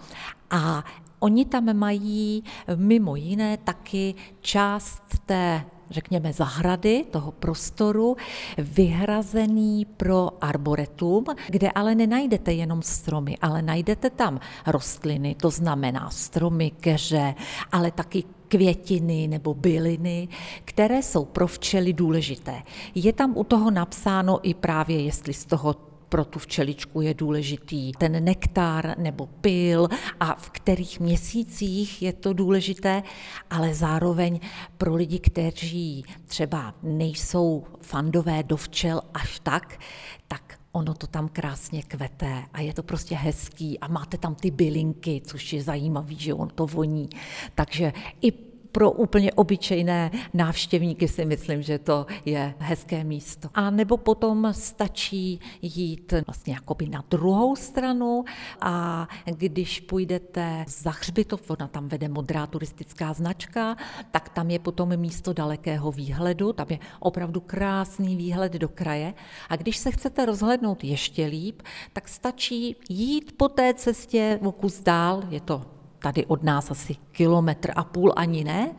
a 0.51 0.85
Oni 1.19 1.45
tam 1.45 1.77
mají 1.77 2.45
mimo 2.77 3.17
jiné 3.17 3.57
taky 3.57 4.15
část 4.41 5.03
té 5.27 5.65
řekněme, 5.91 6.33
zahrady, 6.33 7.05
toho 7.11 7.33
prostoru, 7.33 8.17
vyhrazený 8.59 9.85
pro 9.85 10.31
arboretum, 10.41 11.25
kde 11.49 11.71
ale 11.71 11.95
nenajdete 11.95 12.53
jenom 12.53 12.83
stromy, 12.83 13.37
ale 13.43 13.63
najdete 13.63 14.11
tam 14.11 14.41
rostliny, 14.67 15.35
to 15.35 15.51
znamená 15.51 16.11
stromy, 16.11 16.71
keře, 16.71 17.35
ale 17.73 17.91
taky 17.91 18.25
květiny 18.49 19.29
nebo 19.29 19.55
byliny, 19.55 20.29
které 20.65 21.03
jsou 21.03 21.25
pro 21.25 21.47
včely 21.47 21.93
důležité. 21.93 22.63
Je 22.95 23.13
tam 23.13 23.37
u 23.37 23.45
toho 23.45 23.71
napsáno 23.71 24.39
i 24.43 24.55
právě, 24.55 25.03
jestli 25.03 25.35
z 25.35 25.45
toho 25.45 25.75
pro 26.09 26.25
tu 26.25 26.39
včeličku 26.39 27.01
je 27.01 27.15
důležitý 27.15 27.93
ten 27.93 28.25
nektar 28.25 28.95
nebo 28.99 29.27
pil 29.27 29.89
a 30.21 30.35
v 30.35 30.51
kterých 30.51 31.01
měsících 31.01 32.03
je 32.03 32.13
to 32.13 32.33
důležité, 32.33 33.03
ale 33.51 33.75
zároveň 33.75 34.41
pro 34.79 34.95
lidi, 34.95 35.19
kteří 35.19 36.05
třeba 36.25 36.75
nejsou 36.83 37.65
fandové 37.81 38.43
do 38.43 38.57
včel 38.57 39.01
až 39.15 39.41
tak, 39.41 39.81
tak 40.29 40.59
ono 40.73 40.95
to 40.95 41.07
tam 41.07 41.29
krásně 41.29 41.83
kvete 41.83 42.43
a 42.53 42.61
je 42.61 42.75
to 42.75 42.83
prostě 42.83 43.15
hezký 43.15 43.81
a 43.81 43.89
máte 43.89 44.19
tam 44.19 44.35
ty 44.35 44.51
bylinky, 44.51 45.23
což 45.25 45.53
je 45.53 45.63
zajímavý, 45.63 46.17
že 46.17 46.35
on 46.35 46.49
to 46.49 46.67
voní. 46.67 47.09
Takže 47.55 47.93
i 48.23 48.46
pro 48.77 48.91
úplně 48.91 49.33
obyčejné 49.33 50.11
návštěvníky 50.35 51.09
si 51.09 51.25
myslím, 51.25 51.63
že 51.63 51.79
to 51.79 52.07
je 52.25 52.55
hezké 52.59 53.05
místo. 53.05 53.49
A 53.55 53.71
nebo 53.71 53.97
potom 53.97 54.49
stačí 54.53 55.41
jít 55.63 56.15
vlastně 56.27 56.55
jakoby 56.55 56.89
na 56.89 57.05
druhou 57.11 57.57
stranu 57.57 58.25
a 58.61 59.09
když 59.25 59.81
půjdete 59.81 60.65
za 60.69 60.91
hřbitov, 60.91 61.51
ona 61.51 61.69
tam 61.69 61.89
vede 61.89 62.09
modrá 62.09 62.47
turistická 62.47 63.13
značka, 63.13 63.77
tak 64.11 64.29
tam 64.29 64.51
je 64.51 64.59
potom 64.59 64.97
místo 64.97 65.33
dalekého 65.33 65.93
výhledu, 65.93 66.53
tam 66.53 66.67
je 66.71 66.79
opravdu 67.01 67.41
krásný 67.41 68.17
výhled 68.17 68.53
do 68.53 68.69
kraje 68.69 69.15
a 69.49 69.57
když 69.57 69.77
se 69.77 69.91
chcete 69.91 70.27
rozhlednout 70.27 70.85
ještě 70.85 71.27
líp, 71.27 71.63
tak 71.93 72.09
stačí 72.09 72.77
jít 72.89 73.33
po 73.37 73.49
té 73.49 73.75
cestě 73.75 74.39
o 74.45 74.53
kus 74.53 74.81
dál, 74.81 75.23
je 75.31 75.41
to 75.41 75.76
tady 76.07 76.27
od 76.27 76.43
nás 76.43 76.71
asi 76.71 76.97
kilometr 77.13 77.73
a 77.77 77.85
půl 77.85 78.13
ani 78.17 78.45
ne, 78.45 78.71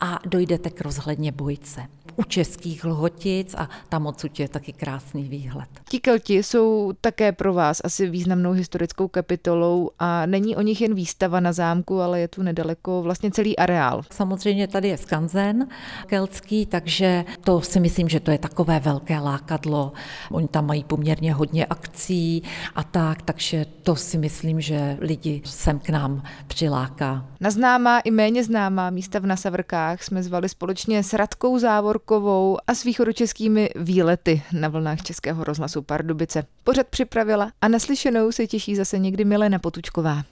a 0.00 0.18
dojdete 0.26 0.70
k 0.70 0.80
rozhledně 0.80 1.32
Bojce 1.32 1.88
u 2.16 2.22
českých 2.22 2.84
lhotic 2.84 3.54
a 3.58 3.68
tam 3.88 4.06
odsud 4.06 4.40
je 4.40 4.48
taky 4.48 4.72
krásný 4.72 5.28
výhled. 5.28 5.68
Ti 5.88 6.00
Kelti 6.00 6.42
jsou 6.42 6.92
také 7.00 7.32
pro 7.32 7.54
vás 7.54 7.80
asi 7.84 8.10
významnou 8.10 8.52
historickou 8.52 9.08
kapitolou 9.08 9.90
a 9.98 10.26
není 10.26 10.56
o 10.56 10.62
nich 10.62 10.80
jen 10.80 10.94
výstava 10.94 11.40
na 11.40 11.52
zámku, 11.52 12.00
ale 12.00 12.20
je 12.20 12.28
tu 12.28 12.42
nedaleko 12.42 13.02
vlastně 13.02 13.30
celý 13.30 13.56
areál. 13.56 14.02
Samozřejmě 14.10 14.68
tady 14.68 14.88
je 14.88 14.98
skanzen 14.98 15.68
keltský, 16.06 16.66
takže 16.66 17.24
to 17.40 17.60
si 17.60 17.80
myslím, 17.80 18.08
že 18.08 18.20
to 18.20 18.30
je 18.30 18.38
takové 18.38 18.80
velké 18.80 19.18
lákadlo. 19.18 19.92
Oni 20.30 20.48
tam 20.48 20.66
mají 20.66 20.84
poměrně 20.84 21.34
hodně 21.34 21.66
akcí 21.66 22.42
a 22.74 22.82
tak, 22.84 23.22
takže 23.22 23.66
to 23.82 23.96
si 23.96 24.18
myslím, 24.18 24.60
že 24.60 24.96
lidi 25.00 25.42
sem 25.44 25.78
k 25.78 25.88
nám 25.88 26.22
přiláká. 26.46 27.26
Na 27.40 27.50
známá 27.50 28.00
i 28.00 28.10
méně 28.10 28.44
známá 28.44 28.90
místa 28.90 29.18
v 29.18 29.26
Nasavrkách 29.26 30.02
jsme 30.02 30.22
zvali 30.22 30.48
společně 30.48 31.02
s 31.02 31.12
Radkou 31.12 31.58
Závorkou 31.58 32.05
Markovou 32.10 32.58
a 32.66 32.74
s 32.74 32.84
východočeskými 32.84 33.70
výlety 33.76 34.42
na 34.52 34.68
vlnách 34.68 35.02
Českého 35.02 35.44
rozhlasu 35.44 35.82
Pardubice. 35.82 36.44
Pořad 36.64 36.86
připravila 36.86 37.52
a 37.60 37.68
naslyšenou 37.68 38.32
se 38.32 38.46
těší 38.46 38.76
zase 38.76 38.98
někdy 38.98 39.24
Milena 39.24 39.58
Potučková. 39.58 40.22